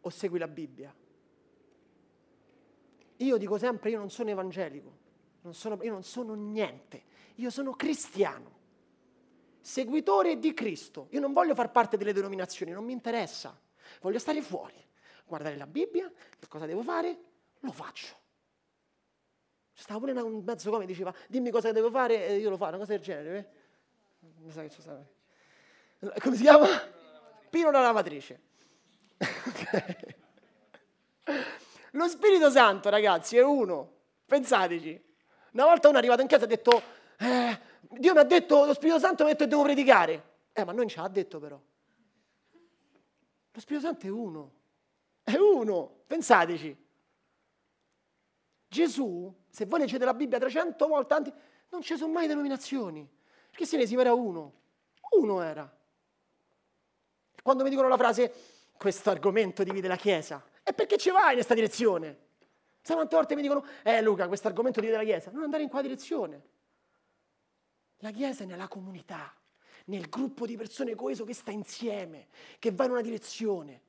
o 0.00 0.08
segui 0.08 0.38
la 0.38 0.48
Bibbia? 0.48 0.94
Io 3.18 3.36
dico 3.36 3.58
sempre, 3.58 3.90
io 3.90 3.98
non 3.98 4.08
sono 4.08 4.30
evangelico, 4.30 4.96
non 5.42 5.52
sono, 5.52 5.78
io 5.82 5.92
non 5.92 6.02
sono 6.02 6.32
niente, 6.32 7.02
io 7.34 7.50
sono 7.50 7.72
cristiano, 7.72 8.50
seguitore 9.60 10.38
di 10.38 10.54
Cristo. 10.54 11.08
Io 11.10 11.20
non 11.20 11.34
voglio 11.34 11.54
far 11.54 11.70
parte 11.70 11.98
delle 11.98 12.14
denominazioni, 12.14 12.72
non 12.72 12.82
mi 12.82 12.94
interessa, 12.94 13.54
voglio 14.00 14.18
stare 14.18 14.40
fuori, 14.40 14.82
guardare 15.26 15.58
la 15.58 15.66
Bibbia, 15.66 16.10
che 16.38 16.48
cosa 16.48 16.64
devo 16.64 16.82
fare, 16.82 17.18
lo 17.58 17.72
faccio. 17.72 18.16
Stava 19.74 19.98
pure 19.98 20.12
un 20.12 20.44
mezzo 20.44 20.70
come 20.70 20.86
diceva, 20.86 21.14
dimmi 21.28 21.50
cosa 21.50 21.72
devo 21.72 21.90
fare 21.90 22.26
e 22.26 22.38
io 22.38 22.48
lo 22.48 22.56
faccio, 22.56 22.70
una 22.70 22.78
cosa 22.78 22.92
del 22.92 23.02
genere. 23.02 23.38
Eh? 24.20 24.28
Mi 24.44 24.50
sa 24.50 24.62
che 24.62 24.70
ci 24.70 24.80
sta. 24.80 25.06
Come 26.22 26.36
si 26.36 26.42
chiama? 26.42 26.96
Pino 27.58 27.72
la 27.72 27.80
lavatrice. 27.80 28.40
Lo 31.90 32.06
Spirito 32.06 32.50
Santo, 32.50 32.88
ragazzi, 32.88 33.36
è 33.36 33.42
uno. 33.42 33.94
Pensateci. 34.26 35.06
Una 35.54 35.64
volta 35.64 35.88
uno 35.88 35.96
è 35.96 35.98
arrivato 35.98 36.22
in 36.22 36.28
casa 36.28 36.42
e 36.42 36.44
ha 36.44 36.48
detto, 36.48 36.80
eh, 37.18 37.58
Dio 37.80 38.12
mi 38.12 38.20
ha 38.20 38.22
detto, 38.22 38.64
lo 38.64 38.74
Spirito 38.74 39.00
Santo 39.00 39.24
mi 39.24 39.30
ha 39.30 39.32
detto 39.32 39.42
che 39.42 39.50
devo 39.50 39.64
predicare. 39.64 40.36
Eh, 40.52 40.64
ma 40.64 40.70
non 40.70 40.86
ce 40.86 41.00
l'ha 41.00 41.08
detto 41.08 41.40
però. 41.40 41.60
Lo 43.50 43.60
Spirito 43.60 43.86
Santo 43.86 44.06
è 44.06 44.10
uno. 44.10 44.52
È 45.24 45.34
uno. 45.34 46.02
Pensateci. 46.06 46.76
Gesù, 48.68 49.34
se 49.50 49.66
voi 49.66 49.80
leggete 49.80 50.04
la 50.04 50.14
Bibbia 50.14 50.38
300 50.38 50.86
volte, 50.86 51.32
non 51.70 51.82
ci 51.82 51.96
sono 51.96 52.12
mai 52.12 52.28
denominazioni. 52.28 53.04
Perché 53.50 53.66
se 53.66 53.76
ne 53.76 53.84
si 53.84 53.96
era 53.96 54.14
uno. 54.14 54.52
Uno 55.10 55.42
era. 55.42 55.77
Quando 57.48 57.64
mi 57.64 57.70
dicono 57.70 57.88
la 57.88 57.96
frase, 57.96 58.30
questo 58.76 59.08
argomento 59.08 59.62
divide 59.62 59.88
la 59.88 59.96
Chiesa, 59.96 60.44
è 60.62 60.74
perché 60.74 60.98
ci 60.98 61.08
vai 61.08 61.28
in 61.28 61.34
questa 61.36 61.54
direzione. 61.54 62.18
Sai 62.82 62.94
quante 62.94 63.16
volte 63.16 63.34
mi 63.34 63.40
dicono, 63.40 63.64
eh 63.82 64.02
Luca, 64.02 64.28
questo 64.28 64.48
argomento 64.48 64.80
divide 64.80 64.98
la 64.98 65.02
Chiesa? 65.02 65.30
Non 65.30 65.44
andare 65.44 65.62
in 65.62 65.70
quella 65.70 65.88
direzione. 65.88 66.42
La 68.00 68.10
Chiesa 68.10 68.42
è 68.42 68.46
nella 68.46 68.68
comunità, 68.68 69.34
nel 69.86 70.10
gruppo 70.10 70.44
di 70.44 70.58
persone 70.58 70.94
coeso 70.94 71.24
che 71.24 71.32
sta 71.32 71.50
insieme, 71.50 72.26
che 72.58 72.70
va 72.70 72.84
in 72.84 72.90
una 72.90 73.00
direzione. 73.00 73.80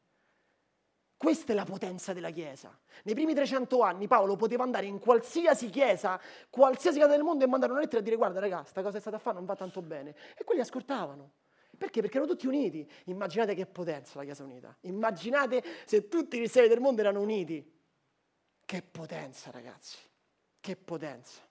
Questa 1.18 1.52
è 1.52 1.56
la 1.56 1.66
potenza 1.66 2.14
della 2.14 2.30
Chiesa. 2.30 2.74
Nei 3.04 3.14
primi 3.14 3.34
300 3.34 3.82
anni 3.82 4.08
Paolo 4.08 4.38
poteva 4.38 4.64
andare 4.64 4.86
in 4.86 5.00
qualsiasi 5.00 5.70
chiesa, 5.70 6.18
qualsiasi 6.50 6.98
casa 6.98 7.12
del 7.12 7.24
mondo 7.24 7.44
e 7.44 7.48
mandare 7.48 7.74
una 7.74 7.82
lettera 7.82 8.00
e 8.00 8.04
dire 8.06 8.16
guarda 8.16 8.40
ragazzi, 8.40 8.72
questa 8.72 8.84
cosa 8.84 8.98
è 9.00 9.02
stata 9.02 9.18
fatta 9.18 9.36
non 9.36 9.46
va 9.46 9.58
tanto 9.58 9.82
bene. 9.82 10.16
E 10.38 10.46
quelli 10.46 10.62
ascoltavano. 10.62 11.39
Perché? 11.80 12.02
Perché 12.02 12.18
erano 12.18 12.32
tutti 12.32 12.46
uniti. 12.46 12.88
Immaginate 13.06 13.56
che 13.56 13.66
potenza 13.66 14.20
la 14.20 14.26
Chiesa 14.26 14.44
unita. 14.44 14.76
Immaginate 14.82 15.64
se 15.86 16.10
tutti 16.10 16.36
i 16.36 16.40
cristiani 16.40 16.68
del 16.68 16.82
mondo 16.82 17.00
erano 17.00 17.22
uniti. 17.22 17.66
Che 18.66 18.82
potenza, 18.82 19.50
ragazzi. 19.50 19.98
Che 20.60 20.76
potenza. 20.76 21.42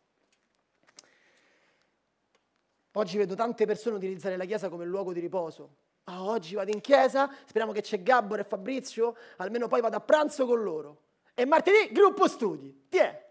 Oggi 2.93 3.17
vedo 3.17 3.35
tante 3.35 3.64
persone 3.64 3.97
utilizzare 3.97 4.37
la 4.37 4.45
Chiesa 4.45 4.69
come 4.69 4.85
luogo 4.85 5.14
di 5.14 5.21
riposo. 5.21 5.77
Ah, 6.05 6.23
oggi 6.23 6.55
vado 6.55 6.71
in 6.71 6.81
chiesa, 6.81 7.31
speriamo 7.45 7.73
che 7.73 7.83
c'è 7.83 8.03
Gabbor 8.03 8.38
e 8.38 8.45
Fabrizio, 8.45 9.17
almeno 9.37 9.67
poi 9.67 9.81
vado 9.81 9.97
a 9.97 10.01
pranzo 10.01 10.47
con 10.47 10.62
loro. 10.62 11.03
E 11.35 11.47
martedì 11.47 11.93
gruppo 11.93 12.29
studi. 12.29 12.87
Ti 12.88 12.99
è? 12.99 13.27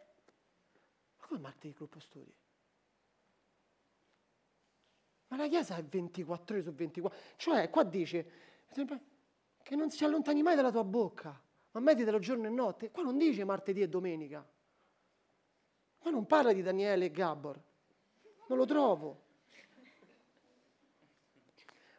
Ma 1.17 1.27
come 1.27 1.39
martedì 1.39 1.73
gruppo 1.73 1.99
studi? 1.99 2.33
Ma 5.29 5.37
la 5.37 5.47
Chiesa 5.47 5.75
è 5.75 5.83
24 5.83 6.55
ore 6.55 6.63
su 6.63 6.73
24. 6.73 7.19
Cioè, 7.35 7.69
qua 7.69 7.83
dice, 7.83 8.25
Che 9.61 9.75
non 9.75 9.89
si 9.89 10.03
allontani 10.05 10.41
mai 10.41 10.55
dalla 10.55 10.71
tua 10.71 10.83
bocca, 10.83 11.39
ma 11.71 11.79
meditalo 11.79 12.19
giorno 12.19 12.47
e 12.47 12.49
notte. 12.49 12.91
Qua 12.91 13.03
non 13.03 13.17
dice 13.17 13.43
martedì 13.43 13.81
e 13.81 13.89
domenica. 13.89 14.45
Qua 15.99 16.11
non 16.11 16.25
parla 16.25 16.53
di 16.53 16.61
Daniele 16.61 17.05
e 17.05 17.11
Gabor. 17.11 17.61
Non 18.47 18.57
lo 18.57 18.65
trovo. 18.65 19.25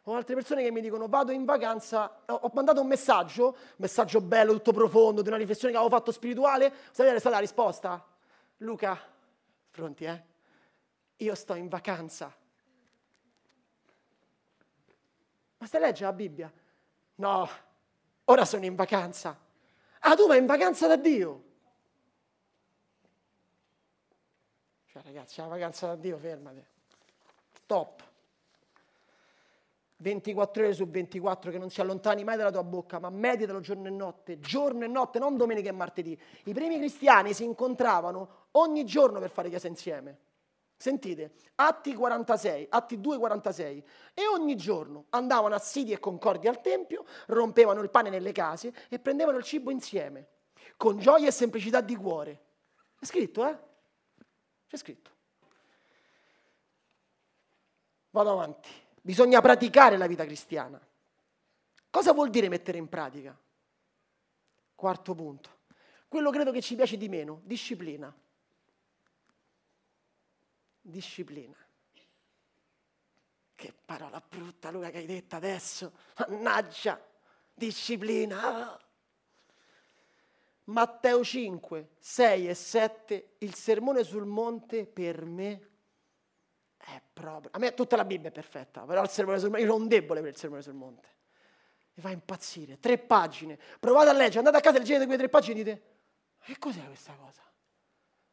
Ho 0.03 0.15
altre 0.15 0.33
persone 0.33 0.63
che 0.63 0.71
mi 0.71 0.81
dicono 0.81 1.07
vado 1.07 1.31
in 1.31 1.45
vacanza, 1.45 2.23
ho 2.25 2.49
mandato 2.53 2.81
un 2.81 2.87
messaggio, 2.87 3.49
un 3.49 3.75
messaggio 3.75 4.21
bello, 4.21 4.53
tutto 4.53 4.71
profondo, 4.71 5.21
di 5.21 5.27
una 5.27 5.37
riflessione 5.37 5.71
che 5.71 5.79
avevo 5.79 5.95
fatto 5.95 6.11
spirituale. 6.11 6.71
Sapete 6.71 7.03
qual 7.03 7.15
è 7.15 7.19
stata 7.19 7.35
la 7.35 7.41
risposta? 7.41 8.07
Luca, 8.57 8.99
pronti 9.69 10.05
eh? 10.05 10.23
Io 11.17 11.35
sto 11.35 11.53
in 11.53 11.67
vacanza. 11.67 12.35
Ma 15.59 15.65
stai 15.65 15.81
leggendo 15.81 16.11
la 16.11 16.13
Bibbia? 16.13 16.53
No, 17.15 17.49
ora 18.25 18.45
sono 18.45 18.65
in 18.65 18.75
vacanza. 18.75 19.37
Ah, 19.99 20.15
tu 20.15 20.25
vai 20.25 20.39
in 20.39 20.45
vacanza 20.45 20.87
da 20.87 20.95
Dio. 20.95 21.43
Cioè, 24.87 25.01
ragazzi, 25.03 25.41
la 25.41 25.47
vacanza 25.47 25.87
da 25.87 25.95
Dio, 25.95 26.17
fermate. 26.17 26.67
Stop. 27.51 28.07
24 29.97 30.63
ore 30.63 30.73
su 30.73 30.87
24 30.87 31.51
che 31.51 31.57
non 31.57 31.69
si 31.69 31.81
allontani 31.81 32.23
mai 32.23 32.37
dalla 32.37 32.51
tua 32.51 32.63
bocca, 32.63 32.99
ma 32.99 33.09
meditalo 33.09 33.59
giorno 33.59 33.87
e 33.87 33.91
notte, 33.91 34.39
giorno 34.39 34.85
e 34.85 34.87
notte, 34.87 35.19
non 35.19 35.35
domenica 35.35 35.67
e 35.67 35.73
martedì. 35.73 36.17
I 36.45 36.53
primi 36.53 36.77
cristiani 36.77 37.33
si 37.33 37.43
incontravano 37.43 38.47
ogni 38.51 38.85
giorno 38.85 39.19
per 39.19 39.29
fare 39.29 39.49
chiesa 39.49 39.67
insieme. 39.67 40.17
Sentite, 40.81 41.33
Atti 41.55 41.93
46, 41.93 42.67
Atti 42.69 42.97
2,46. 42.97 43.83
E 44.13 44.27
ogni 44.27 44.55
giorno 44.55 45.07
andavano 45.09 45.53
a 45.53 45.59
Sidi 45.59 45.91
e 45.91 45.99
Concordi 45.99 46.47
al 46.47 46.61
Tempio, 46.61 47.03
rompevano 47.27 47.81
il 47.81 47.89
pane 47.89 48.09
nelle 48.09 48.31
case 48.31 48.73
e 48.87 48.97
prendevano 48.97 49.37
il 49.39 49.43
cibo 49.43 49.71
insieme, 49.71 50.27
con 50.77 50.97
gioia 50.97 51.27
e 51.27 51.31
semplicità 51.31 51.81
di 51.81 51.97
cuore. 51.97 52.43
È 52.97 53.03
scritto, 53.03 53.45
eh? 53.45 53.59
C'è 54.69 54.77
scritto. 54.77 55.11
Vado 58.11 58.31
avanti. 58.31 58.69
Bisogna 59.01 59.41
praticare 59.41 59.97
la 59.97 60.07
vita 60.07 60.23
cristiana. 60.23 60.79
Cosa 61.89 62.13
vuol 62.13 62.29
dire 62.29 62.47
mettere 62.47 62.77
in 62.77 62.87
pratica? 62.87 63.37
Quarto 64.75 65.13
punto. 65.13 65.49
Quello 66.07 66.31
credo 66.31 66.53
che 66.53 66.61
ci 66.61 66.75
piace 66.75 66.95
di 66.95 67.09
meno, 67.09 67.41
disciplina 67.43 68.15
disciplina. 70.89 71.55
Che 73.55 73.73
parola 73.85 74.21
brutta, 74.25 74.71
Luca, 74.71 74.89
che 74.89 74.99
hai 74.99 75.05
detto 75.05 75.35
adesso. 75.35 75.91
Mannaggia, 76.17 77.01
disciplina. 77.53 78.79
Matteo 80.65 81.23
5, 81.23 81.89
6 81.99 82.47
e 82.47 82.53
7, 82.53 83.35
il 83.39 83.55
sermone 83.55 84.03
sul 84.03 84.25
monte 84.25 84.85
per 84.85 85.25
me 85.25 85.67
è 86.77 87.01
proprio... 87.11 87.49
A 87.53 87.57
me 87.57 87.73
tutta 87.73 87.95
la 87.95 88.05
Bibbia 88.05 88.29
è 88.29 88.31
perfetta, 88.31 88.81
però 88.81 89.01
il 89.01 89.09
sermone 89.09 89.39
sul 89.39 89.49
monte, 89.49 89.63
io 89.63 89.71
sono 89.71 89.83
un 89.83 89.89
debole 89.89 90.21
per 90.21 90.29
il 90.29 90.37
sermone 90.37 90.61
sul 90.61 90.73
monte. 90.73 91.07
Mi 91.95 92.03
fa 92.03 92.11
impazzire. 92.11 92.79
Tre 92.79 92.97
pagine. 92.99 93.59
Provate 93.79 94.09
a 94.09 94.13
leggere, 94.13 94.39
andate 94.39 94.57
a 94.57 94.61
casa 94.61 94.77
e 94.77 94.79
leggete 94.79 95.03
quelle 95.05 95.17
tre 95.17 95.29
pagine 95.29 95.59
e 95.59 95.63
dite, 95.63 95.83
che 96.43 96.57
cos'è 96.57 96.85
questa 96.85 97.13
cosa? 97.15 97.41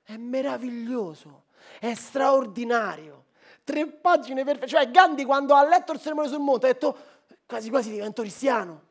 È 0.08 0.16
meraviglioso, 0.16 1.46
è 1.80 1.92
straordinario. 1.94 3.24
Tre 3.64 3.88
pagine 3.88 4.44
perfette. 4.44 4.68
Cioè 4.68 4.88
Gandhi 4.88 5.24
quando 5.24 5.54
ha 5.54 5.66
letto 5.66 5.90
il 5.90 5.98
sermone 5.98 6.28
sul 6.28 6.38
monte 6.38 6.66
ha 6.68 6.72
detto 6.72 6.96
quasi 7.44 7.70
quasi 7.70 7.90
divento 7.90 8.22
cristiano. 8.22 8.84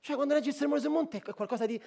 Cioè 0.00 0.16
quando 0.16 0.34
leggi 0.34 0.48
il 0.48 0.54
sermone 0.54 0.80
sul 0.82 0.90
monte 0.90 1.16
è 1.16 1.34
qualcosa 1.34 1.64
di... 1.64 1.80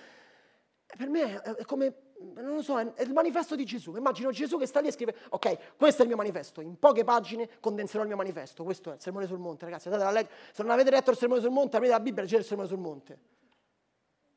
Per 0.98 1.08
me 1.08 1.40
è 1.42 1.66
come, 1.66 1.94
non 2.34 2.56
lo 2.56 2.62
so, 2.64 2.80
è 2.80 3.04
il 3.04 3.14
manifesto 3.14 3.56
di 3.56 3.64
Gesù. 3.64 3.96
Immagino 3.96 4.32
Gesù 4.32 4.58
che 4.58 4.66
sta 4.66 4.80
lì 4.80 4.88
e 4.88 4.92
scrive, 4.92 5.16
ok, 5.30 5.76
questo 5.78 6.00
è 6.00 6.02
il 6.06 6.08
mio 6.08 6.18
manifesto, 6.18 6.62
in 6.62 6.80
poche 6.80 7.04
pagine 7.04 7.48
condenserò 7.60 8.02
il 8.02 8.08
mio 8.08 8.18
manifesto. 8.18 8.64
Questo 8.64 8.90
è 8.90 8.96
il 8.96 9.02
sermone 9.02 9.28
sul 9.28 9.38
monte, 9.38 9.66
ragazzi. 9.66 9.92
Se 9.92 10.64
non 10.64 10.72
avete 10.72 10.90
letto 10.90 11.12
il 11.12 11.18
sermone 11.18 11.42
sul 11.42 11.52
monte, 11.52 11.76
aprite 11.76 11.94
la 11.94 12.00
Bibbia 12.00 12.22
e 12.22 12.24
leggete 12.24 12.42
il 12.42 12.48
sermone 12.48 12.68
sul 12.68 12.80
monte. 12.80 13.20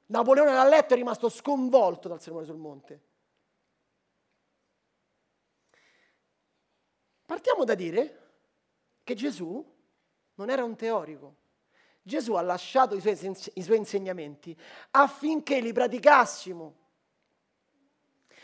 Napoleone 0.08 0.52
l'ha 0.52 0.66
letto 0.66 0.92
e 0.92 0.96
è 0.96 0.98
rimasto 0.98 1.28
sconvolto 1.28 2.08
dal 2.08 2.20
sermone 2.20 2.46
sul 2.46 2.56
monte. 2.56 3.00
Partiamo 7.26 7.64
da 7.64 7.74
dire 7.74 8.26
che 9.04 9.14
Gesù 9.14 9.62
non 10.34 10.48
era 10.48 10.64
un 10.64 10.76
teorico. 10.76 11.36
Gesù 12.00 12.34
ha 12.34 12.40
lasciato 12.40 12.94
i 12.94 13.00
suoi, 13.00 13.36
i 13.54 13.62
suoi 13.62 13.76
insegnamenti 13.76 14.58
affinché 14.92 15.60
li 15.60 15.74
praticassimo. 15.74 16.76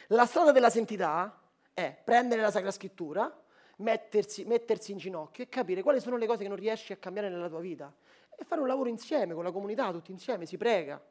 La 0.09 0.27
strada 0.27 0.53
della 0.53 0.69
santità 0.69 1.41
è 1.73 1.99
prendere 2.05 2.43
la 2.43 2.51
Sacra 2.51 2.71
Scrittura, 2.71 3.43
mettersi, 3.79 4.45
mettersi 4.45 4.93
in 4.93 4.99
ginocchio 4.99 5.45
e 5.45 5.49
capire 5.49 5.83
quali 5.83 5.99
sono 5.99 6.19
le 6.19 6.27
cose 6.27 6.43
che 6.43 6.49
non 6.49 6.59
riesci 6.59 6.93
a 6.93 6.97
cambiare 6.97 7.31
nella 7.31 7.49
tua 7.49 7.61
vita 7.61 7.91
e 8.37 8.45
fare 8.45 8.61
un 8.61 8.67
lavoro 8.67 8.91
insieme, 8.91 9.33
con 9.33 9.45
la 9.45 9.51
comunità, 9.51 9.91
tutti 9.93 10.11
insieme, 10.11 10.45
si 10.45 10.59
prega. 10.59 11.03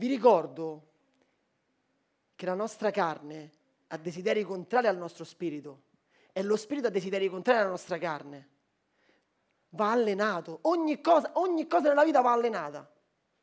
Vi 0.00 0.06
ricordo 0.06 0.86
che 2.34 2.46
la 2.46 2.54
nostra 2.54 2.90
carne 2.90 3.50
ha 3.88 3.98
desideri 3.98 4.44
contrari 4.44 4.86
al 4.86 4.96
nostro 4.96 5.24
spirito 5.24 5.82
e 6.32 6.42
lo 6.42 6.56
spirito 6.56 6.86
ha 6.86 6.90
desideri 6.90 7.28
contrari 7.28 7.58
alla 7.58 7.68
nostra 7.68 7.98
carne. 7.98 8.48
Va 9.68 9.90
allenato. 9.90 10.60
Ogni 10.62 11.02
cosa, 11.02 11.32
ogni 11.34 11.66
cosa 11.66 11.90
nella 11.90 12.04
vita 12.04 12.22
va 12.22 12.32
allenata. 12.32 12.90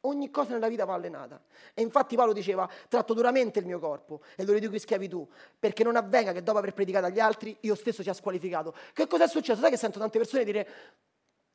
Ogni 0.02 0.32
cosa 0.32 0.54
nella 0.54 0.68
vita 0.68 0.84
va 0.84 0.96
allenata. 0.96 1.40
E 1.76 1.84
infatti 1.84 2.16
Paolo 2.16 2.34
diceva, 2.34 2.68
tratto 2.90 3.14
duramente 3.14 3.60
il 3.60 3.68
mio 3.68 3.78
corpo 3.78 4.24
e 4.36 4.44
lo 4.44 4.54
riduco 4.54 4.74
in 4.74 4.80
schiavitù, 4.80 5.30
perché 5.60 5.84
non 5.84 5.96
avvenga 5.96 6.32
che 6.32 6.42
dopo 6.42 6.58
aver 6.58 6.74
predicato 6.74 7.06
agli 7.06 7.20
altri 7.20 7.56
io 7.60 7.76
stesso 7.76 8.02
sia 8.02 8.14
squalificato. 8.14 8.74
Che 8.94 9.06
cosa 9.06 9.26
è 9.26 9.28
successo? 9.28 9.62
Sai 9.62 9.70
che 9.70 9.78
sento 9.78 10.00
tante 10.00 10.18
persone 10.18 10.44
dire, 10.44 10.68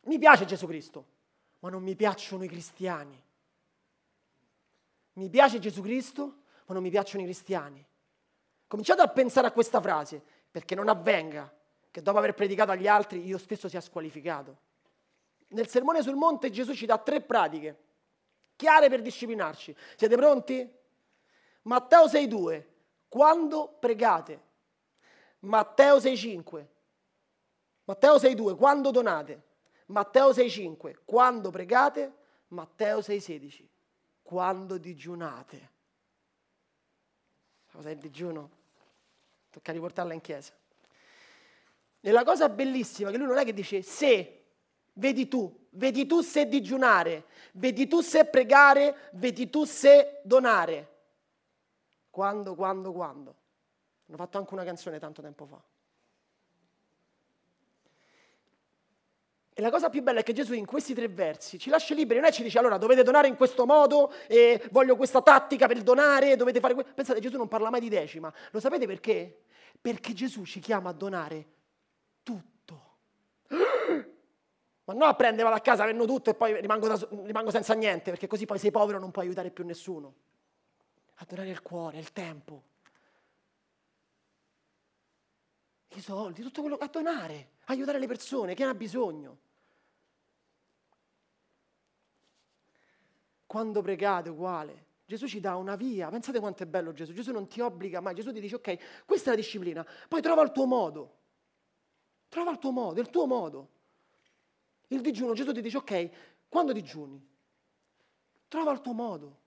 mi 0.02 0.20
piace 0.20 0.44
Gesù 0.44 0.64
Cristo, 0.68 1.06
ma 1.58 1.70
non 1.70 1.82
mi 1.82 1.96
piacciono 1.96 2.44
i 2.44 2.48
cristiani. 2.48 3.20
Mi 5.14 5.28
piace 5.28 5.58
Gesù 5.58 5.82
Cristo, 5.82 6.42
ma 6.66 6.74
non 6.74 6.82
mi 6.82 6.90
piacciono 6.90 7.22
i 7.22 7.26
cristiani. 7.26 7.84
Cominciate 8.66 9.02
a 9.02 9.08
pensare 9.08 9.46
a 9.46 9.52
questa 9.52 9.80
frase, 9.80 10.22
perché 10.50 10.74
non 10.74 10.88
avvenga 10.88 11.52
che 11.90 12.00
dopo 12.00 12.18
aver 12.18 12.32
predicato 12.32 12.70
agli 12.70 12.86
altri 12.86 13.26
io 13.26 13.36
stesso 13.36 13.68
sia 13.68 13.82
squalificato. 13.82 14.56
Nel 15.48 15.68
sermone 15.68 16.02
sul 16.02 16.14
monte 16.14 16.50
Gesù 16.50 16.72
ci 16.72 16.86
dà 16.86 16.96
tre 16.96 17.20
pratiche, 17.20 17.78
chiare 18.56 18.88
per 18.88 19.02
disciplinarci. 19.02 19.76
Siete 19.96 20.16
pronti? 20.16 20.80
Matteo 21.62 22.06
6,2, 22.06 22.64
quando 23.08 23.76
pregate. 23.78 24.50
Matteo 25.40 25.98
6,5. 25.98 26.66
Matteo 27.84 28.16
6,2, 28.16 28.56
quando 28.56 28.90
donate. 28.90 29.42
Matteo 29.86 30.30
6,5, 30.30 30.94
quando 31.04 31.50
pregate. 31.50 32.20
Matteo 32.48 33.00
6,16 33.00 33.71
quando 34.22 34.78
digiunate. 34.78 35.70
Cosa 37.72 37.88
è 37.88 37.92
il 37.92 37.98
digiuno? 37.98 38.50
Tocca 39.50 39.72
riportarla 39.72 40.14
in 40.14 40.20
chiesa. 40.20 40.52
E 42.00 42.10
la 42.10 42.24
cosa 42.24 42.48
bellissima 42.48 43.08
è 43.08 43.12
che 43.12 43.18
lui 43.18 43.26
non 43.26 43.38
è 43.38 43.44
che 43.44 43.52
dice 43.52 43.82
se, 43.82 44.44
vedi 44.94 45.28
tu, 45.28 45.68
vedi 45.70 46.06
tu 46.06 46.20
se 46.20 46.46
digiunare, 46.46 47.26
vedi 47.52 47.86
tu 47.86 48.00
se 48.00 48.24
pregare, 48.24 49.10
vedi 49.12 49.48
tu 49.48 49.64
se 49.64 50.20
donare. 50.24 50.88
Quando, 52.10 52.54
quando, 52.54 52.92
quando. 52.92 53.36
Hanno 54.08 54.16
fatto 54.16 54.38
anche 54.38 54.52
una 54.52 54.64
canzone 54.64 54.98
tanto 54.98 55.22
tempo 55.22 55.46
fa. 55.46 55.62
E 59.54 59.60
la 59.60 59.70
cosa 59.70 59.90
più 59.90 60.02
bella 60.02 60.20
è 60.20 60.22
che 60.22 60.32
Gesù 60.32 60.54
in 60.54 60.64
questi 60.64 60.94
tre 60.94 61.08
versi 61.08 61.58
ci 61.58 61.68
lascia 61.68 61.94
liberi, 61.94 62.20
non 62.20 62.28
è 62.28 62.32
ci 62.32 62.42
dice 62.42 62.58
allora 62.58 62.78
dovete 62.78 63.02
donare 63.02 63.28
in 63.28 63.36
questo 63.36 63.66
modo, 63.66 64.10
e 64.26 64.66
voglio 64.70 64.96
questa 64.96 65.20
tattica 65.20 65.66
per 65.66 65.82
donare, 65.82 66.36
dovete 66.36 66.58
fare 66.58 66.72
questo. 66.72 66.92
Pensate, 66.94 67.20
Gesù 67.20 67.36
non 67.36 67.48
parla 67.48 67.68
mai 67.68 67.80
di 67.80 67.90
decima. 67.90 68.32
Lo 68.50 68.60
sapete 68.60 68.86
perché? 68.86 69.42
Perché 69.78 70.14
Gesù 70.14 70.44
ci 70.44 70.58
chiama 70.60 70.88
a 70.88 70.92
donare 70.94 71.46
tutto. 72.22 72.80
Ma 74.84 74.94
no 74.94 75.04
a 75.04 75.14
prendere, 75.14 75.42
vado 75.42 75.56
a 75.56 75.60
casa, 75.60 75.84
prendo 75.84 76.06
tutto 76.06 76.30
e 76.30 76.34
poi 76.34 76.58
rimango, 76.58 76.88
da, 76.88 77.08
rimango 77.24 77.50
senza 77.50 77.74
niente, 77.74 78.08
perché 78.10 78.26
così 78.26 78.46
poi 78.46 78.58
sei 78.58 78.70
povero 78.70 78.96
e 78.96 79.00
non 79.00 79.10
puoi 79.10 79.26
aiutare 79.26 79.50
più 79.50 79.66
nessuno. 79.66 80.14
A 81.16 81.26
donare 81.28 81.50
il 81.50 81.60
cuore, 81.60 81.98
il 81.98 82.10
tempo, 82.12 82.62
i 85.88 86.00
soldi, 86.00 86.40
tutto 86.40 86.62
quello 86.62 86.76
a 86.76 86.86
donare 86.86 87.50
aiutare 87.72 87.98
le 87.98 88.06
persone, 88.06 88.54
chi 88.54 88.62
ha 88.62 88.74
bisogno. 88.74 89.38
Quando 93.46 93.82
pregate 93.82 94.30
uguale, 94.30 94.86
Gesù 95.04 95.26
ci 95.26 95.40
dà 95.40 95.56
una 95.56 95.76
via. 95.76 96.08
Pensate 96.08 96.40
quanto 96.40 96.62
è 96.62 96.66
bello 96.66 96.92
Gesù. 96.92 97.12
Gesù 97.12 97.32
non 97.32 97.46
ti 97.48 97.60
obbliga 97.60 98.00
mai. 98.00 98.14
Gesù 98.14 98.32
ti 98.32 98.40
dice, 98.40 98.54
ok, 98.54 99.04
questa 99.04 99.28
è 99.28 99.34
la 99.34 99.40
disciplina. 99.40 99.86
Poi 100.08 100.22
trova 100.22 100.42
il 100.42 100.52
tuo 100.52 100.64
modo. 100.64 101.18
Trova 102.28 102.50
il 102.50 102.58
tuo 102.58 102.70
modo, 102.70 103.00
il 103.00 103.10
tuo 103.10 103.26
modo. 103.26 103.68
Il 104.86 105.02
digiuno, 105.02 105.34
Gesù 105.34 105.52
ti 105.52 105.60
dice, 105.60 105.76
ok, 105.76 106.10
quando 106.48 106.72
digiuni? 106.72 107.22
Trova 108.48 108.72
il 108.72 108.80
tuo 108.80 108.92
modo. 108.92 109.40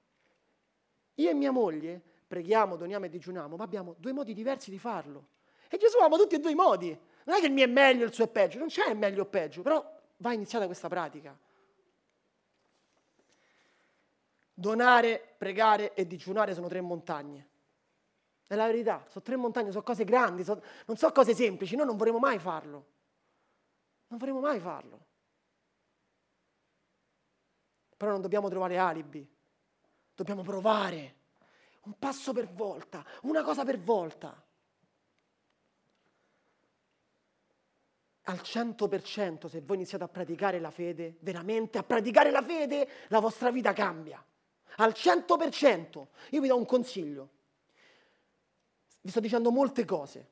Io 1.15 1.29
e 1.29 1.33
mia 1.33 1.51
moglie 1.51 2.01
preghiamo, 2.27 2.75
doniamo 2.75 3.05
e 3.05 3.09
digiuniamo, 3.09 3.55
ma 3.55 3.63
abbiamo 3.63 3.95
due 3.97 4.11
modi 4.11 4.33
diversi 4.33 4.69
di 4.69 4.77
farlo. 4.77 5.27
E 5.67 5.77
Gesù 5.77 5.97
ama 5.99 6.17
tutti 6.17 6.35
e 6.35 6.39
due 6.39 6.51
i 6.51 6.55
modi. 6.55 6.97
Non 7.25 7.37
è 7.37 7.39
che 7.39 7.47
il 7.47 7.53
mio 7.53 7.63
è 7.65 7.67
meglio 7.67 8.05
il 8.05 8.13
suo 8.13 8.25
è 8.25 8.27
peggio, 8.27 8.59
non 8.59 8.67
c'è 8.67 8.93
meglio 8.93 9.23
o 9.23 9.25
peggio, 9.25 9.61
però 9.61 9.83
va 10.17 10.33
iniziata 10.33 10.65
questa 10.65 10.87
pratica. 10.87 11.37
Donare, 14.53 15.35
pregare 15.37 15.93
e 15.95 16.05
digiunare 16.05 16.53
sono 16.53 16.67
tre 16.67 16.81
montagne. 16.81 17.49
È 18.47 18.53
la 18.53 18.67
verità, 18.67 19.03
sono 19.09 19.23
tre 19.23 19.35
montagne, 19.35 19.71
sono 19.71 19.83
cose 19.83 20.03
grandi, 20.03 20.43
sono, 20.43 20.61
non 20.85 20.97
sono 20.97 21.11
cose 21.11 21.33
semplici, 21.33 21.75
noi 21.75 21.87
non 21.87 21.97
vorremmo 21.97 22.19
mai 22.19 22.37
farlo. 22.37 22.85
Non 24.07 24.19
vorremmo 24.19 24.39
mai 24.39 24.59
farlo. 24.59 25.05
Però 27.97 28.11
non 28.11 28.21
dobbiamo 28.21 28.49
trovare 28.49 28.77
alibi, 28.77 29.27
dobbiamo 30.13 30.43
provare, 30.43 31.15
un 31.85 31.97
passo 31.97 32.33
per 32.33 32.47
volta, 32.47 33.03
una 33.23 33.41
cosa 33.41 33.63
per 33.65 33.79
volta. 33.79 34.44
Al 38.27 38.39
100% 38.41 39.47
se 39.47 39.61
voi 39.61 39.75
iniziate 39.75 40.03
a 40.03 40.07
praticare 40.07 40.59
la 40.59 40.71
fede, 40.71 41.17
veramente 41.19 41.77
a 41.77 41.83
praticare 41.83 42.31
la 42.31 42.41
fede, 42.41 42.87
la 43.09 43.19
vostra 43.19 43.51
vita 43.51 43.71
cambia. 43.73 44.23
Al 44.77 44.93
100%. 44.95 46.07
Io 46.31 46.41
vi 46.41 46.47
do 46.47 46.57
un 46.57 46.65
consiglio. 46.65 47.29
Vi 49.01 49.11
sto 49.11 49.19
dicendo 49.19 49.51
molte 49.51 49.85
cose, 49.85 50.29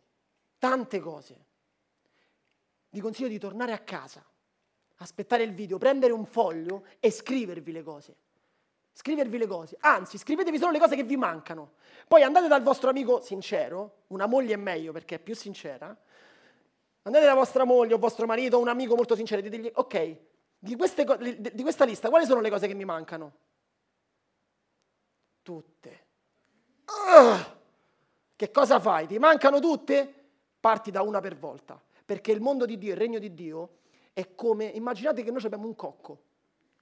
tante 0.58 1.00
cose. 1.00 1.46
Vi 2.90 3.00
consiglio 3.00 3.28
di 3.28 3.38
tornare 3.38 3.74
a 3.74 3.80
casa, 3.80 4.26
aspettare 4.98 5.44
il 5.44 5.54
video, 5.54 5.78
prendere 5.78 6.14
un 6.14 6.26
foglio 6.26 6.86
e 7.00 7.12
scrivervi 7.12 7.72
le 7.72 7.84
cose. 7.84 8.16
Scrivervi 8.96 9.38
le 9.40 9.48
cose, 9.48 9.78
anzi 9.80 10.20
scrivetevi 10.20 10.58
solo 10.58 10.72
le 10.72 10.80
cose 10.80 10.96
che 10.96 11.04
vi 11.04 11.18
mancano. 11.18 11.74
Poi 12.08 12.22
andate 12.22 12.48
dal 12.48 12.62
vostro 12.62 12.90
amico 12.90 13.22
sincero, 13.22 14.04
una 14.08 14.28
moglie 14.28 14.54
è 14.54 14.58
meglio 14.58 14.92
perché 14.92 15.16
è 15.16 15.20
più 15.20 15.36
sincera, 15.36 15.96
andate 17.04 17.26
da 17.26 17.34
vostra 17.34 17.64
moglie 17.64 17.94
o 17.94 17.98
vostro 17.98 18.26
marito 18.26 18.58
o 18.58 18.60
un 18.60 18.68
amico 18.68 18.96
molto 18.96 19.16
sincero 19.16 19.40
e 19.40 19.50
ditegli, 19.50 19.72
ok, 19.74 20.18
di, 20.60 20.76
queste, 20.76 21.06
di 21.54 21.62
questa 21.62 21.86
lista 21.86 22.10
quali 22.10 22.26
sono 22.26 22.42
le 22.42 22.50
cose 22.50 22.68
che 22.68 22.74
mi 22.74 22.86
mancano? 22.86 23.34
Tutte. 25.42 26.06
Ah! 26.86 27.58
Che 28.36 28.52
cosa 28.52 28.80
fai? 28.80 29.08
Ti 29.08 29.20
mancano 29.20 29.60
tutte? 29.60 30.22
Parti 30.60 30.92
da 30.92 31.02
una 31.02 31.20
per 31.20 31.38
volta, 31.38 31.82
perché 32.06 32.32
il 32.32 32.40
mondo 32.40 32.66
di 32.66 32.78
Dio, 32.78 32.94
il 32.94 32.98
regno 32.98 33.20
di 33.20 33.34
Dio, 33.34 33.80
è 34.14 34.34
come, 34.36 34.66
immaginate 34.66 35.24
che 35.24 35.32
noi 35.32 35.44
abbiamo 35.44 35.68
un 35.68 35.76
cocco, 35.76 36.24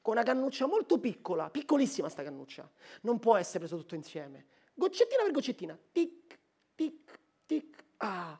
con 0.02 0.14
una 0.14 0.24
cannuccia 0.24 0.68
molto 0.68 1.00
piccola, 1.00 1.50
piccolissima 1.50 2.10
sta 2.10 2.24
cannuccia, 2.24 2.70
non 3.02 3.20
può 3.20 3.36
essere 3.36 3.60
preso 3.60 3.78
tutto 3.78 3.96
insieme, 3.96 4.46
goccettina 4.74 5.24
per 5.24 5.32
goccettina, 5.32 5.78
tic, 5.92 6.40
tic, 6.76 7.20
tic, 7.46 7.84
ah. 7.98 8.40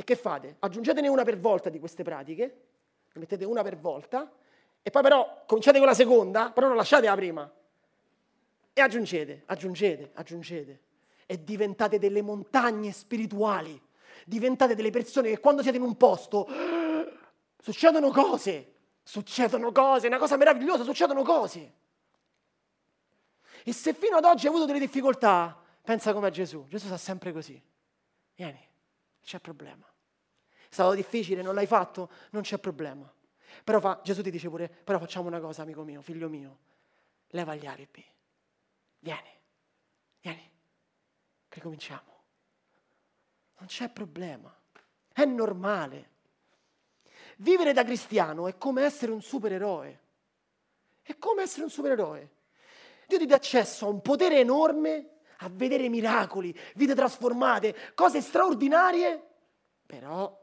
E 0.00 0.04
che 0.04 0.14
fate? 0.14 0.54
Aggiungetene 0.60 1.08
una 1.08 1.24
per 1.24 1.40
volta 1.40 1.70
di 1.70 1.80
queste 1.80 2.04
pratiche, 2.04 2.42
ne 3.12 3.20
mettete 3.20 3.44
una 3.44 3.64
per 3.64 3.76
volta, 3.76 4.30
e 4.80 4.90
poi 4.92 5.02
però 5.02 5.42
cominciate 5.44 5.78
con 5.78 5.88
la 5.88 5.94
seconda, 5.94 6.52
però 6.52 6.68
non 6.68 6.76
lasciate 6.76 7.06
la 7.06 7.16
prima. 7.16 7.52
E 8.72 8.80
aggiungete, 8.80 9.42
aggiungete, 9.46 10.12
aggiungete 10.14 10.80
e 11.26 11.42
diventate 11.42 11.98
delle 11.98 12.22
montagne 12.22 12.92
spirituali. 12.92 13.82
Diventate 14.24 14.76
delle 14.76 14.90
persone 14.90 15.30
che 15.30 15.40
quando 15.40 15.62
siete 15.62 15.78
in 15.78 15.82
un 15.82 15.96
posto 15.96 16.46
succedono 17.60 18.12
cose, 18.12 18.74
succedono 19.02 19.72
cose, 19.72 20.04
è 20.04 20.08
una 20.10 20.18
cosa 20.18 20.36
meravigliosa, 20.36 20.84
succedono 20.84 21.24
cose. 21.24 21.72
E 23.64 23.72
se 23.72 23.94
fino 23.94 24.18
ad 24.18 24.24
oggi 24.24 24.46
hai 24.46 24.52
avuto 24.52 24.66
delle 24.66 24.78
difficoltà, 24.78 25.60
pensa 25.82 26.12
come 26.12 26.28
a 26.28 26.30
Gesù. 26.30 26.68
Gesù 26.68 26.86
sa 26.86 26.96
sempre 26.96 27.32
così. 27.32 27.60
Vieni, 28.36 28.64
c'è 29.24 29.40
problema. 29.40 29.87
È 30.68 30.74
stato 30.74 30.94
difficile, 30.94 31.42
non 31.42 31.54
l'hai 31.54 31.66
fatto? 31.66 32.10
Non 32.30 32.42
c'è 32.42 32.58
problema. 32.58 33.10
Però 33.64 33.80
fa, 33.80 34.00
Gesù 34.02 34.22
ti 34.22 34.30
dice 34.30 34.48
pure, 34.48 34.68
però 34.68 34.98
facciamo 34.98 35.26
una 35.26 35.40
cosa, 35.40 35.62
amico 35.62 35.82
mio, 35.82 36.02
figlio 36.02 36.28
mio, 36.28 36.58
leva 37.28 37.54
gli 37.54 37.66
alibi. 37.66 38.04
Vieni, 39.00 39.30
vieni 40.20 40.50
ricominciamo. 41.48 42.16
Non 43.58 43.68
c'è 43.68 43.88
problema, 43.88 44.54
è 45.12 45.24
normale. 45.24 46.16
Vivere 47.38 47.72
da 47.72 47.84
cristiano 47.84 48.46
è 48.46 48.56
come 48.56 48.82
essere 48.82 49.12
un 49.12 49.20
supereroe. 49.20 50.00
È 51.02 51.16
come 51.18 51.42
essere 51.42 51.64
un 51.64 51.70
supereroe. 51.70 52.30
Dio 53.06 53.18
ti 53.18 53.26
dà 53.26 53.36
accesso 53.36 53.86
a 53.86 53.88
un 53.88 54.00
potere 54.02 54.38
enorme, 54.38 55.16
a 55.38 55.48
vedere 55.48 55.88
miracoli, 55.88 56.56
vite 56.74 56.94
trasformate, 56.94 57.92
cose 57.94 58.20
straordinarie, 58.20 59.22
però 59.86 60.37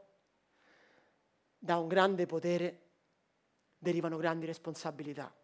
da 1.66 1.78
un 1.78 1.88
grande 1.88 2.26
potere 2.26 2.80
derivano 3.76 4.16
grandi 4.16 4.46
responsabilità. 4.46 5.34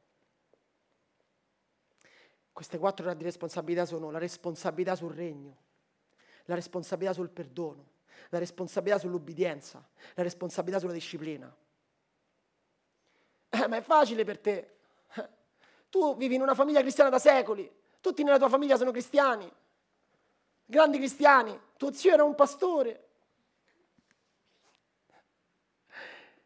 Queste 2.52 2.78
quattro 2.78 3.04
grandi 3.04 3.24
responsabilità 3.24 3.84
sono 3.84 4.10
la 4.10 4.18
responsabilità 4.18 4.94
sul 4.94 5.12
regno, 5.12 5.56
la 6.44 6.54
responsabilità 6.54 7.12
sul 7.12 7.28
perdono, 7.28 7.90
la 8.28 8.38
responsabilità 8.38 9.00
sull'ubbidienza, 9.00 9.84
la 10.14 10.22
responsabilità 10.22 10.78
sulla 10.78 10.92
disciplina. 10.92 11.54
Eh, 13.48 13.66
ma 13.66 13.76
è 13.76 13.82
facile 13.82 14.24
per 14.24 14.38
te. 14.38 14.76
Tu 15.90 16.16
vivi 16.16 16.36
in 16.36 16.40
una 16.40 16.54
famiglia 16.54 16.80
cristiana 16.82 17.10
da 17.10 17.18
secoli, 17.18 17.70
tutti 18.00 18.22
nella 18.22 18.38
tua 18.38 18.48
famiglia 18.48 18.76
sono 18.76 18.92
cristiani, 18.92 19.50
grandi 20.64 20.98
cristiani, 20.98 21.58
tuo 21.76 21.92
zio 21.92 22.12
era 22.12 22.22
un 22.22 22.34
pastore. 22.36 23.08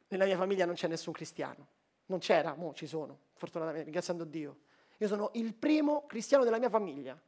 Nella 0.09 0.25
mia 0.25 0.37
famiglia 0.37 0.65
non 0.67 0.75
c'è 0.75 0.87
nessun 0.89 1.13
cristiano, 1.13 1.67
non 2.07 2.19
c'era, 2.19 2.55
mo 2.55 2.73
ci 2.75 2.87
sono, 2.87 3.19
fortunatamente, 3.35 3.85
ringraziando 3.85 4.25
Dio. 4.25 4.59
Io 4.99 5.09
sono 5.09 5.31
il 5.35 5.55
primo 5.55 6.07
cristiano 6.07 6.45
della 6.45 6.59
mia 6.59 6.71
famiglia. 6.71 7.21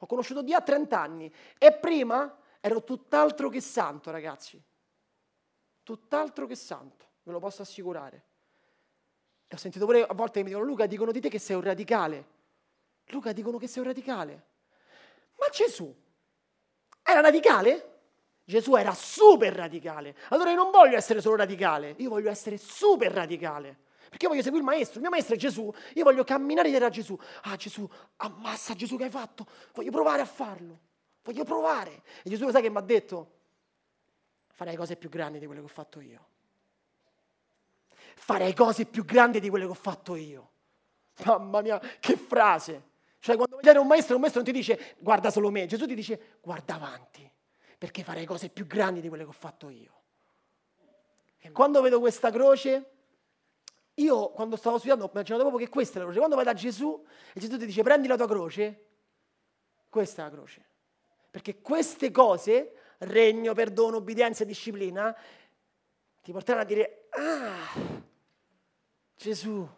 Ho 0.00 0.06
conosciuto 0.06 0.42
Dio 0.42 0.56
a 0.56 0.60
30 0.60 1.00
anni 1.00 1.32
e 1.58 1.72
prima 1.72 2.38
ero 2.60 2.82
tutt'altro 2.82 3.48
che 3.48 3.60
santo, 3.60 4.10
ragazzi. 4.10 4.62
Tutt'altro 5.82 6.46
che 6.46 6.56
santo, 6.56 7.06
ve 7.22 7.32
lo 7.32 7.38
posso 7.38 7.62
assicurare. 7.62 8.24
E 9.46 9.54
ho 9.54 9.58
sentito 9.58 9.84
pure 9.84 10.04
a 10.04 10.12
volte 10.12 10.40
che 10.40 10.42
mi 10.42 10.48
dicono, 10.50 10.66
Luca, 10.66 10.86
dicono 10.86 11.12
di 11.12 11.20
te 11.20 11.28
che 11.28 11.38
sei 11.38 11.54
un 11.54 11.62
radicale. 11.62 12.34
Luca, 13.06 13.32
dicono 13.32 13.56
che 13.56 13.68
sei 13.68 13.82
un 13.82 13.88
radicale. 13.88 14.46
Ma 15.38 15.46
Gesù 15.52 15.94
era 17.02 17.20
radicale? 17.20 17.95
Gesù 18.46 18.76
era 18.76 18.94
super 18.94 19.52
radicale. 19.52 20.16
Allora 20.28 20.50
io 20.50 20.56
non 20.56 20.70
voglio 20.70 20.96
essere 20.96 21.20
solo 21.20 21.34
radicale, 21.34 21.96
io 21.98 22.08
voglio 22.08 22.30
essere 22.30 22.56
super 22.58 23.10
radicale. 23.10 23.76
Perché 24.08 24.24
io 24.24 24.28
voglio 24.28 24.42
seguire 24.42 24.64
il 24.64 24.70
maestro, 24.70 24.94
il 24.94 25.00
mio 25.00 25.10
maestro 25.10 25.34
è 25.34 25.38
Gesù, 25.38 25.72
io 25.94 26.04
voglio 26.04 26.22
camminare 26.22 26.68
dietro 26.68 26.86
a 26.86 26.90
Gesù. 26.90 27.18
Ah 27.42 27.56
Gesù, 27.56 27.88
ammassa 28.18 28.74
Gesù 28.74 28.96
che 28.96 29.04
hai 29.04 29.10
fatto, 29.10 29.46
voglio 29.74 29.90
provare 29.90 30.22
a 30.22 30.26
farlo, 30.26 30.78
voglio 31.24 31.42
provare. 31.42 32.02
E 32.22 32.30
Gesù 32.30 32.48
sai 32.50 32.62
che 32.62 32.70
mi 32.70 32.76
ha 32.76 32.82
detto? 32.82 33.32
Farei 34.46 34.76
cose 34.76 34.94
più 34.94 35.08
grandi 35.08 35.40
di 35.40 35.46
quelle 35.46 35.60
che 35.60 35.66
ho 35.66 35.70
fatto 35.70 36.00
io. 36.00 36.26
Farei 38.14 38.54
cose 38.54 38.86
più 38.86 39.04
grandi 39.04 39.40
di 39.40 39.48
quelle 39.48 39.64
che 39.64 39.72
ho 39.72 39.74
fatto 39.74 40.14
io. 40.14 40.50
Mamma 41.24 41.62
mia, 41.62 41.80
che 41.98 42.16
frase! 42.16 42.90
Cioè 43.18 43.34
quando 43.34 43.58
vedi 43.60 43.76
un 43.76 43.88
maestro, 43.88 44.14
un 44.14 44.20
maestro 44.20 44.40
non 44.42 44.52
ti 44.52 44.56
dice 44.56 44.94
guarda 44.98 45.30
solo 45.30 45.50
me, 45.50 45.66
Gesù 45.66 45.84
ti 45.84 45.96
dice 45.96 46.38
guarda 46.40 46.76
avanti, 46.76 47.28
perché 47.78 48.02
farei 48.02 48.24
cose 48.24 48.48
più 48.48 48.66
grandi 48.66 49.00
di 49.00 49.08
quelle 49.08 49.24
che 49.24 49.30
ho 49.30 49.32
fatto 49.32 49.68
io. 49.68 49.92
E 51.38 51.52
quando 51.52 51.80
vedo 51.80 52.00
questa 52.00 52.30
croce, 52.30 52.90
io 53.94 54.30
quando 54.30 54.56
stavo 54.56 54.76
studiando 54.76 55.04
ho 55.04 55.10
immaginato 55.10 55.44
proprio 55.44 55.64
che 55.64 55.70
questa 55.70 55.96
è 55.96 55.98
la 55.98 56.04
croce. 56.04 56.18
Quando 56.18 56.36
vai 56.36 56.44
da 56.44 56.54
Gesù 56.54 57.04
e 57.32 57.40
Gesù 57.40 57.58
ti 57.58 57.66
dice 57.66 57.82
prendi 57.82 58.08
la 58.08 58.16
tua 58.16 58.26
croce, 58.26 58.84
questa 59.88 60.22
è 60.22 60.24
la 60.24 60.30
croce. 60.30 60.64
Perché 61.30 61.60
queste 61.60 62.10
cose, 62.10 62.72
regno, 62.98 63.52
perdono, 63.52 63.98
obbedienza 63.98 64.42
e 64.42 64.46
disciplina, 64.46 65.14
ti 66.22 66.32
porteranno 66.32 66.62
a 66.62 66.66
dire, 66.66 67.06
ah, 67.10 68.02
Gesù. 69.14 69.68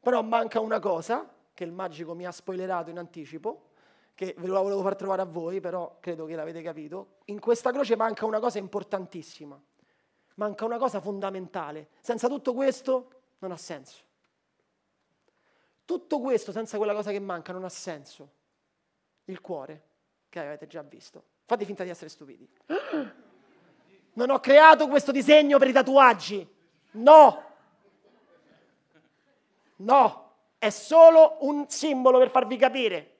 Però 0.00 0.22
manca 0.22 0.60
una 0.60 0.78
cosa, 0.78 1.28
che 1.52 1.64
il 1.64 1.72
magico 1.72 2.14
mi 2.14 2.26
ha 2.26 2.32
spoilerato 2.32 2.90
in 2.90 2.98
anticipo, 2.98 3.70
che 4.14 4.34
ve 4.38 4.46
la 4.46 4.60
volevo 4.60 4.82
far 4.82 4.96
trovare 4.96 5.22
a 5.22 5.26
voi, 5.26 5.60
però 5.60 5.96
credo 6.00 6.24
che 6.24 6.34
l'avete 6.34 6.62
capito. 6.62 7.16
In 7.26 7.40
questa 7.40 7.72
croce 7.72 7.96
manca 7.96 8.26
una 8.26 8.40
cosa 8.40 8.58
importantissima 8.58 9.60
manca 10.34 10.64
una 10.64 10.78
cosa 10.78 11.00
fondamentale. 11.00 11.88
Senza 12.00 12.28
tutto 12.28 12.54
questo 12.54 13.10
non 13.38 13.52
ha 13.52 13.56
senso. 13.56 14.02
Tutto 15.84 16.20
questo 16.20 16.52
senza 16.52 16.76
quella 16.76 16.94
cosa 16.94 17.10
che 17.10 17.20
manca 17.20 17.52
non 17.52 17.64
ha 17.64 17.68
senso. 17.68 18.30
Il 19.24 19.40
cuore, 19.40 19.82
che 20.28 20.40
avete 20.40 20.66
già 20.66 20.82
visto. 20.82 21.22
Fate 21.44 21.64
finta 21.64 21.84
di 21.84 21.90
essere 21.90 22.10
stupidi. 22.10 22.48
Non 24.16 24.30
ho 24.30 24.38
creato 24.38 24.86
questo 24.86 25.10
disegno 25.10 25.58
per 25.58 25.66
i 25.66 25.72
tatuaggi. 25.72 26.48
No. 26.92 27.42
No, 29.74 30.34
è 30.56 30.70
solo 30.70 31.38
un 31.40 31.68
simbolo 31.68 32.18
per 32.18 32.30
farvi 32.30 32.56
capire. 32.56 33.13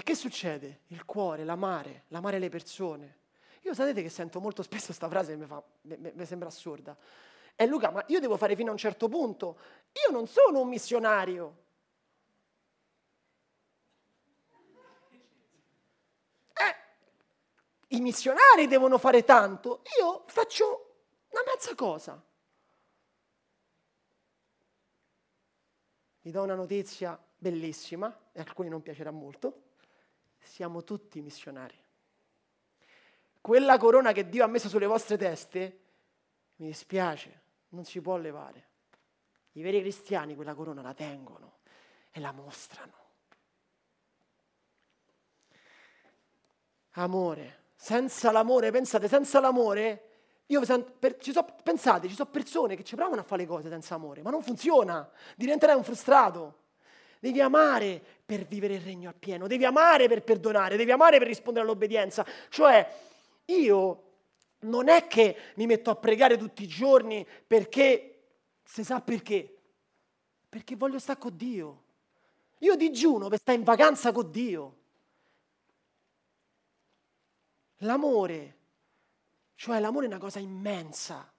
E 0.00 0.02
che 0.02 0.14
succede? 0.14 0.80
Il 0.86 1.04
cuore, 1.04 1.44
l'amare, 1.44 2.04
l'amare 2.08 2.38
le 2.38 2.48
persone. 2.48 3.18
Io 3.64 3.74
sapete 3.74 4.00
che 4.00 4.08
sento 4.08 4.40
molto 4.40 4.62
spesso 4.62 4.86
questa 4.86 5.10
frase 5.10 5.36
che 5.36 5.46
mi, 6.14 6.24
sembra 6.24 6.48
assurda. 6.48 6.96
E 7.54 7.66
Luca, 7.66 7.90
ma 7.90 8.02
io 8.06 8.18
devo 8.18 8.38
fare 8.38 8.56
fino 8.56 8.70
a 8.70 8.72
un 8.72 8.78
certo 8.78 9.10
punto. 9.10 9.58
Io 10.06 10.10
non 10.10 10.26
sono 10.26 10.60
un 10.60 10.68
missionario. 10.68 11.56
Eh, 16.54 16.76
I 17.88 18.00
missionari 18.00 18.68
devono 18.68 18.96
fare 18.96 19.22
tanto. 19.22 19.82
Io 20.00 20.24
faccio 20.28 20.94
una 21.28 21.42
mezza 21.44 21.74
cosa. 21.74 22.24
Vi 26.22 26.30
do 26.30 26.42
una 26.42 26.54
notizia 26.54 27.22
bellissima, 27.36 28.08
e 28.32 28.40
a 28.40 28.44
alcuni 28.44 28.70
non 28.70 28.80
piacerà 28.80 29.10
molto 29.10 29.68
siamo 30.42 30.84
tutti 30.84 31.20
missionari. 31.20 31.78
Quella 33.40 33.78
corona 33.78 34.12
che 34.12 34.28
Dio 34.28 34.44
ha 34.44 34.48
messo 34.48 34.68
sulle 34.68 34.86
vostre 34.86 35.16
teste, 35.16 35.80
mi 36.56 36.66
dispiace, 36.66 37.40
non 37.70 37.84
si 37.84 38.00
può 38.00 38.16
levare. 38.16 38.68
I 39.52 39.62
veri 39.62 39.80
cristiani 39.80 40.34
quella 40.34 40.54
corona 40.54 40.82
la 40.82 40.94
tengono 40.94 41.58
e 42.10 42.20
la 42.20 42.32
mostrano. 42.32 42.98
Amore. 46.92 47.58
Senza 47.74 48.30
l'amore, 48.30 48.70
pensate, 48.70 49.08
senza 49.08 49.40
l'amore, 49.40 50.10
io 50.46 50.60
per, 50.98 51.16
ci 51.18 51.32
so, 51.32 51.44
pensate, 51.62 52.08
ci 52.08 52.14
sono 52.14 52.28
persone 52.28 52.76
che 52.76 52.84
ci 52.84 52.94
provano 52.94 53.22
a 53.22 53.24
fare 53.24 53.42
le 53.42 53.48
cose 53.48 53.68
senza 53.68 53.94
amore, 53.94 54.20
ma 54.20 54.30
non 54.30 54.42
funziona, 54.42 55.08
diventerai 55.36 55.76
un 55.76 55.84
frustrato. 55.84 56.58
Devi 57.20 57.40
amare 57.42 58.02
per 58.24 58.46
vivere 58.46 58.74
il 58.74 58.80
regno 58.80 59.10
appieno, 59.10 59.46
devi 59.46 59.66
amare 59.66 60.08
per 60.08 60.22
perdonare, 60.22 60.78
devi 60.78 60.90
amare 60.90 61.18
per 61.18 61.26
rispondere 61.26 61.66
all'obbedienza. 61.66 62.24
Cioè, 62.48 62.96
io 63.44 64.02
non 64.60 64.88
è 64.88 65.06
che 65.06 65.36
mi 65.56 65.66
metto 65.66 65.90
a 65.90 65.96
pregare 65.96 66.38
tutti 66.38 66.62
i 66.62 66.66
giorni 66.66 67.26
perché, 67.46 68.22
si 68.64 68.82
sa 68.82 69.02
perché, 69.02 69.54
perché 70.48 70.76
voglio 70.76 70.98
stare 70.98 71.18
con 71.18 71.36
Dio. 71.36 71.82
Io 72.60 72.74
digiuno 72.74 73.28
per 73.28 73.38
stare 73.38 73.58
in 73.58 73.64
vacanza 73.64 74.12
con 74.12 74.30
Dio. 74.30 74.76
L'amore, 77.82 78.56
cioè 79.56 79.78
l'amore 79.78 80.06
è 80.06 80.08
una 80.08 80.18
cosa 80.18 80.38
immensa. 80.38 81.30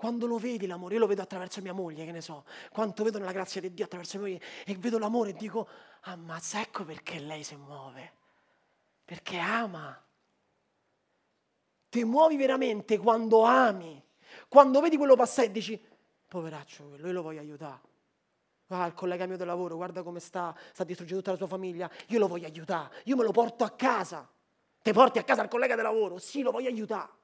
Quando 0.00 0.26
lo 0.26 0.38
vedi 0.38 0.66
l'amore, 0.66 0.94
io 0.94 1.00
lo 1.00 1.06
vedo 1.06 1.20
attraverso 1.20 1.60
mia 1.60 1.74
moglie, 1.74 2.06
che 2.06 2.10
ne 2.10 2.22
so, 2.22 2.46
quanto 2.72 3.04
vedo 3.04 3.18
nella 3.18 3.32
grazia 3.32 3.60
di 3.60 3.74
Dio 3.74 3.84
attraverso 3.84 4.16
mia 4.16 4.28
moglie 4.28 4.42
e 4.64 4.74
vedo 4.76 4.98
l'amore 4.98 5.28
e 5.28 5.32
dico, 5.34 5.68
ammazza, 6.04 6.58
ecco 6.58 6.86
perché 6.86 7.18
lei 7.18 7.44
si 7.44 7.54
muove, 7.54 8.10
perché 9.04 9.36
ama. 9.36 10.02
Ti 11.90 12.04
muovi 12.04 12.36
veramente 12.38 12.96
quando 12.96 13.42
ami, 13.42 14.02
quando 14.48 14.80
vedi 14.80 14.96
quello 14.96 15.16
passare 15.16 15.48
e 15.48 15.50
dici, 15.50 15.78
poveraccio 16.26 16.84
quello, 16.84 17.06
io 17.06 17.12
lo 17.12 17.20
voglio 17.20 17.40
aiutare. 17.40 17.80
Ah, 18.68 18.86
il 18.86 18.94
collega 18.94 19.26
mio 19.26 19.36
del 19.36 19.48
lavoro, 19.48 19.76
guarda 19.76 20.02
come 20.02 20.20
sta, 20.20 20.56
sta 20.72 20.82
distruggendo 20.82 21.20
tutta 21.20 21.32
la 21.32 21.36
sua 21.36 21.46
famiglia, 21.46 21.90
io 22.06 22.18
lo 22.18 22.26
voglio 22.26 22.46
aiutare, 22.46 23.02
io 23.04 23.16
me 23.16 23.22
lo 23.22 23.32
porto 23.32 23.64
a 23.64 23.70
casa. 23.72 24.26
Ti 24.80 24.92
porti 24.94 25.18
a 25.18 25.24
casa 25.24 25.42
il 25.42 25.50
collega 25.50 25.74
del 25.74 25.84
lavoro? 25.84 26.16
Sì, 26.16 26.40
lo 26.40 26.52
voglio 26.52 26.68
aiutare. 26.70 27.18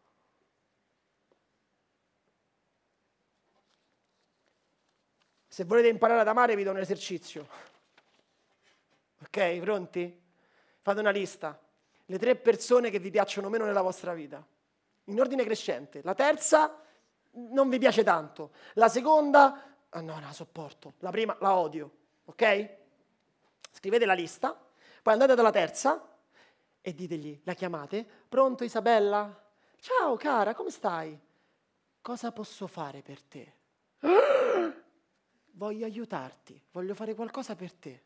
Se 5.56 5.64
volete 5.64 5.88
imparare 5.88 6.20
ad 6.20 6.28
amare 6.28 6.54
vi 6.54 6.64
do 6.64 6.70
un 6.70 6.76
esercizio. 6.76 7.48
Ok, 9.22 9.58
pronti? 9.60 10.20
Fate 10.82 11.00
una 11.00 11.08
lista. 11.08 11.58
Le 12.04 12.18
tre 12.18 12.36
persone 12.36 12.90
che 12.90 12.98
vi 12.98 13.10
piacciono 13.10 13.48
meno 13.48 13.64
nella 13.64 13.80
vostra 13.80 14.12
vita. 14.12 14.46
In 15.04 15.18
ordine 15.18 15.44
crescente. 15.44 16.02
La 16.04 16.14
terza 16.14 16.78
non 17.30 17.70
vi 17.70 17.78
piace 17.78 18.04
tanto. 18.04 18.50
La 18.74 18.90
seconda, 18.90 19.86
ah 19.88 20.00
no, 20.02 20.20
la 20.20 20.30
sopporto. 20.34 20.92
La 20.98 21.08
prima 21.08 21.34
la 21.40 21.54
odio. 21.54 21.90
Ok? 22.26 22.68
Scrivete 23.72 24.04
la 24.04 24.12
lista, 24.12 24.54
poi 25.00 25.14
andate 25.14 25.34
dalla 25.34 25.52
terza 25.52 26.18
e 26.82 26.94
ditegli, 26.94 27.40
la 27.44 27.54
chiamate, 27.54 28.06
pronto 28.28 28.62
Isabella? 28.62 29.42
Ciao 29.80 30.16
cara, 30.16 30.54
come 30.54 30.68
stai? 30.68 31.18
Cosa 32.02 32.30
posso 32.30 32.66
fare 32.66 33.00
per 33.00 33.22
te? 33.22 33.54
voglio 35.56 35.84
aiutarti, 35.84 36.60
voglio 36.70 36.94
fare 36.94 37.14
qualcosa 37.14 37.54
per 37.54 37.72
te. 37.72 38.02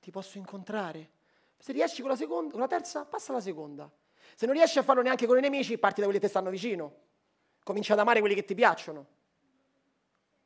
Ti 0.00 0.10
posso 0.10 0.38
incontrare? 0.38 1.18
Se 1.58 1.72
riesci 1.72 2.00
con 2.00 2.10
la, 2.10 2.16
seconda, 2.16 2.52
con 2.52 2.60
la 2.60 2.66
terza, 2.66 3.04
passa 3.04 3.32
alla 3.32 3.40
seconda. 3.40 3.90
Se 4.34 4.46
non 4.46 4.54
riesci 4.54 4.78
a 4.78 4.82
farlo 4.82 5.02
neanche 5.02 5.26
con 5.26 5.36
i 5.36 5.40
nemici, 5.40 5.76
parti 5.76 6.00
da 6.00 6.06
quelli 6.06 6.20
che 6.20 6.26
ti 6.26 6.30
stanno 6.30 6.50
vicino. 6.50 6.94
Comincia 7.62 7.92
ad 7.92 7.98
amare 7.98 8.20
quelli 8.20 8.34
che 8.34 8.44
ti 8.44 8.54
piacciono. 8.54 9.18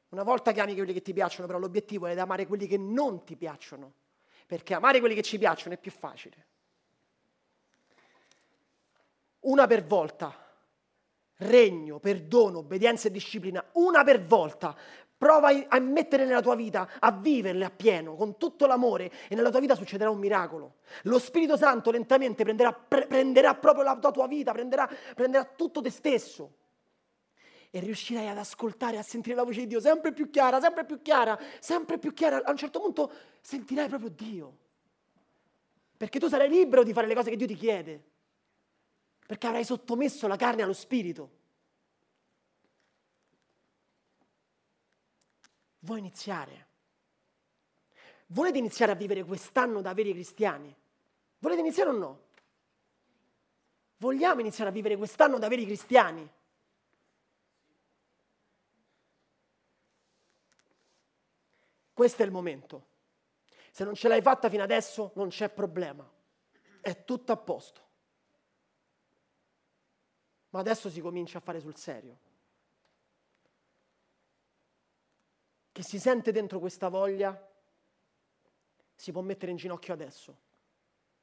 Una 0.08 0.22
volta 0.22 0.52
che 0.52 0.60
ami 0.60 0.74
quelli 0.74 0.92
che 0.92 1.02
ti 1.02 1.12
piacciono, 1.12 1.46
però 1.46 1.58
l'obiettivo 1.58 2.06
è 2.06 2.14
di 2.14 2.20
amare 2.20 2.46
quelli 2.46 2.66
che 2.66 2.78
non 2.78 3.24
ti 3.24 3.36
piacciono. 3.36 3.92
Perché 4.46 4.74
amare 4.74 4.98
quelli 4.98 5.14
che 5.14 5.22
ci 5.22 5.38
piacciono 5.38 5.74
è 5.74 5.78
più 5.78 5.90
facile. 5.90 6.46
Una 9.40 9.66
per 9.66 9.84
volta 9.84 10.43
regno, 11.38 11.98
perdono, 11.98 12.58
obbedienza 12.58 13.08
e 13.08 13.10
disciplina, 13.10 13.64
una 13.72 14.04
per 14.04 14.24
volta. 14.24 14.76
Prova 15.16 15.48
a 15.68 15.78
mettere 15.78 16.26
nella 16.26 16.42
tua 16.42 16.54
vita, 16.54 16.88
a 16.98 17.10
viverle 17.12 17.64
appieno, 17.64 18.14
con 18.14 18.36
tutto 18.36 18.66
l'amore 18.66 19.10
e 19.28 19.34
nella 19.34 19.50
tua 19.50 19.60
vita 19.60 19.74
succederà 19.74 20.10
un 20.10 20.18
miracolo. 20.18 20.76
Lo 21.02 21.18
Spirito 21.18 21.56
Santo 21.56 21.90
lentamente 21.90 22.44
prenderà, 22.44 22.72
pre- 22.72 23.06
prenderà 23.06 23.54
proprio 23.54 23.84
la 23.84 23.96
tua 23.96 24.26
vita, 24.26 24.52
prenderà, 24.52 24.88
prenderà 25.14 25.44
tutto 25.44 25.80
te 25.80 25.90
stesso. 25.90 26.56
E 27.70 27.80
riuscirai 27.80 28.28
ad 28.28 28.38
ascoltare, 28.38 28.98
a 28.98 29.02
sentire 29.02 29.34
la 29.34 29.44
voce 29.44 29.60
di 29.60 29.66
Dio 29.68 29.80
sempre 29.80 30.12
più 30.12 30.30
chiara, 30.30 30.60
sempre 30.60 30.84
più 30.84 31.00
chiara, 31.00 31.38
sempre 31.58 31.98
più 31.98 32.12
chiara. 32.12 32.42
A 32.44 32.50
un 32.50 32.56
certo 32.56 32.80
punto 32.80 33.10
sentirai 33.40 33.88
proprio 33.88 34.10
Dio. 34.10 34.56
Perché 35.96 36.18
tu 36.18 36.28
sarai 36.28 36.48
libero 36.48 36.82
di 36.82 36.92
fare 36.92 37.06
le 37.06 37.14
cose 37.14 37.30
che 37.30 37.36
Dio 37.36 37.46
ti 37.46 37.54
chiede 37.54 38.12
perché 39.26 39.46
avrai 39.46 39.64
sottomesso 39.64 40.26
la 40.26 40.36
carne 40.36 40.62
allo 40.62 40.74
spirito. 40.74 41.42
Vuoi 45.80 45.98
iniziare? 45.98 46.66
Volete 48.26 48.58
iniziare 48.58 48.92
a 48.92 48.94
vivere 48.94 49.24
quest'anno 49.24 49.80
da 49.80 49.94
veri 49.94 50.12
cristiani? 50.12 50.74
Volete 51.38 51.60
iniziare 51.60 51.90
o 51.90 51.92
no? 51.92 52.22
Vogliamo 53.98 54.40
iniziare 54.40 54.70
a 54.70 54.72
vivere 54.72 54.96
quest'anno 54.96 55.38
da 55.38 55.48
veri 55.48 55.64
cristiani? 55.64 56.30
Questo 61.92 62.22
è 62.22 62.24
il 62.24 62.32
momento. 62.32 62.86
Se 63.70 63.84
non 63.84 63.94
ce 63.94 64.08
l'hai 64.08 64.20
fatta 64.20 64.50
fino 64.50 64.62
adesso 64.62 65.12
non 65.14 65.28
c'è 65.28 65.48
problema. 65.48 66.10
È 66.80 67.04
tutto 67.04 67.32
a 67.32 67.36
posto 67.36 67.83
ma 70.54 70.60
adesso 70.60 70.88
si 70.88 71.00
comincia 71.00 71.38
a 71.38 71.40
fare 71.40 71.58
sul 71.58 71.76
serio. 71.76 72.16
Che 75.72 75.82
si 75.82 75.98
sente 75.98 76.30
dentro 76.30 76.60
questa 76.60 76.88
voglia, 76.88 77.36
si 78.94 79.10
può 79.10 79.20
mettere 79.20 79.50
in 79.50 79.56
ginocchio 79.56 79.92
adesso 79.92 80.36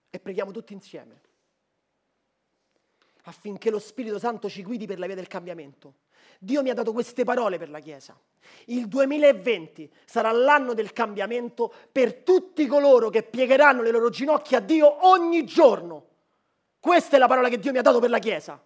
e 0.10 0.20
preghiamo 0.20 0.52
tutti 0.52 0.74
insieme 0.74 1.30
affinché 3.24 3.70
lo 3.70 3.80
Spirito 3.80 4.20
Santo 4.20 4.50
ci 4.50 4.64
guidi 4.64 4.86
per 4.86 5.00
la 5.00 5.06
via 5.06 5.16
del 5.16 5.28
cambiamento. 5.28 5.94
Dio 6.38 6.62
mi 6.62 6.70
ha 6.70 6.74
dato 6.74 6.92
queste 6.92 7.24
parole 7.24 7.58
per 7.58 7.70
la 7.70 7.80
Chiesa. 7.80 8.20
Il 8.66 8.90
2020 8.90 9.90
sarà 10.04 10.32
l'anno 10.32 10.74
del 10.74 10.92
cambiamento 10.92 11.72
per 11.90 12.16
tutti 12.16 12.66
coloro 12.66 13.10
che 13.10 13.24
piegheranno 13.24 13.82
le 13.82 13.92
loro 13.92 14.10
ginocchia 14.10 14.58
a 14.58 14.62
Dio 14.62 15.08
ogni 15.08 15.46
giorno. 15.46 16.08
Questa 16.80 17.16
è 17.16 17.20
la 17.20 17.28
parola 17.28 17.48
che 17.48 17.60
Dio 17.60 17.72
mi 17.72 17.78
ha 17.78 17.84
dato 17.84 18.00
per 18.00 18.10
la 18.10 18.20
Chiesa. 18.20 18.62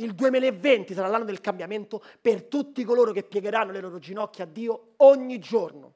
Il 0.00 0.14
2020 0.14 0.94
sarà 0.94 1.08
l'anno 1.08 1.24
del 1.24 1.40
cambiamento 1.40 2.02
per 2.20 2.44
tutti 2.44 2.84
coloro 2.84 3.10
che 3.10 3.24
piegheranno 3.24 3.72
le 3.72 3.80
loro 3.80 3.98
ginocchia 3.98 4.44
a 4.44 4.46
Dio 4.46 4.92
ogni 4.98 5.40
giorno. 5.40 5.94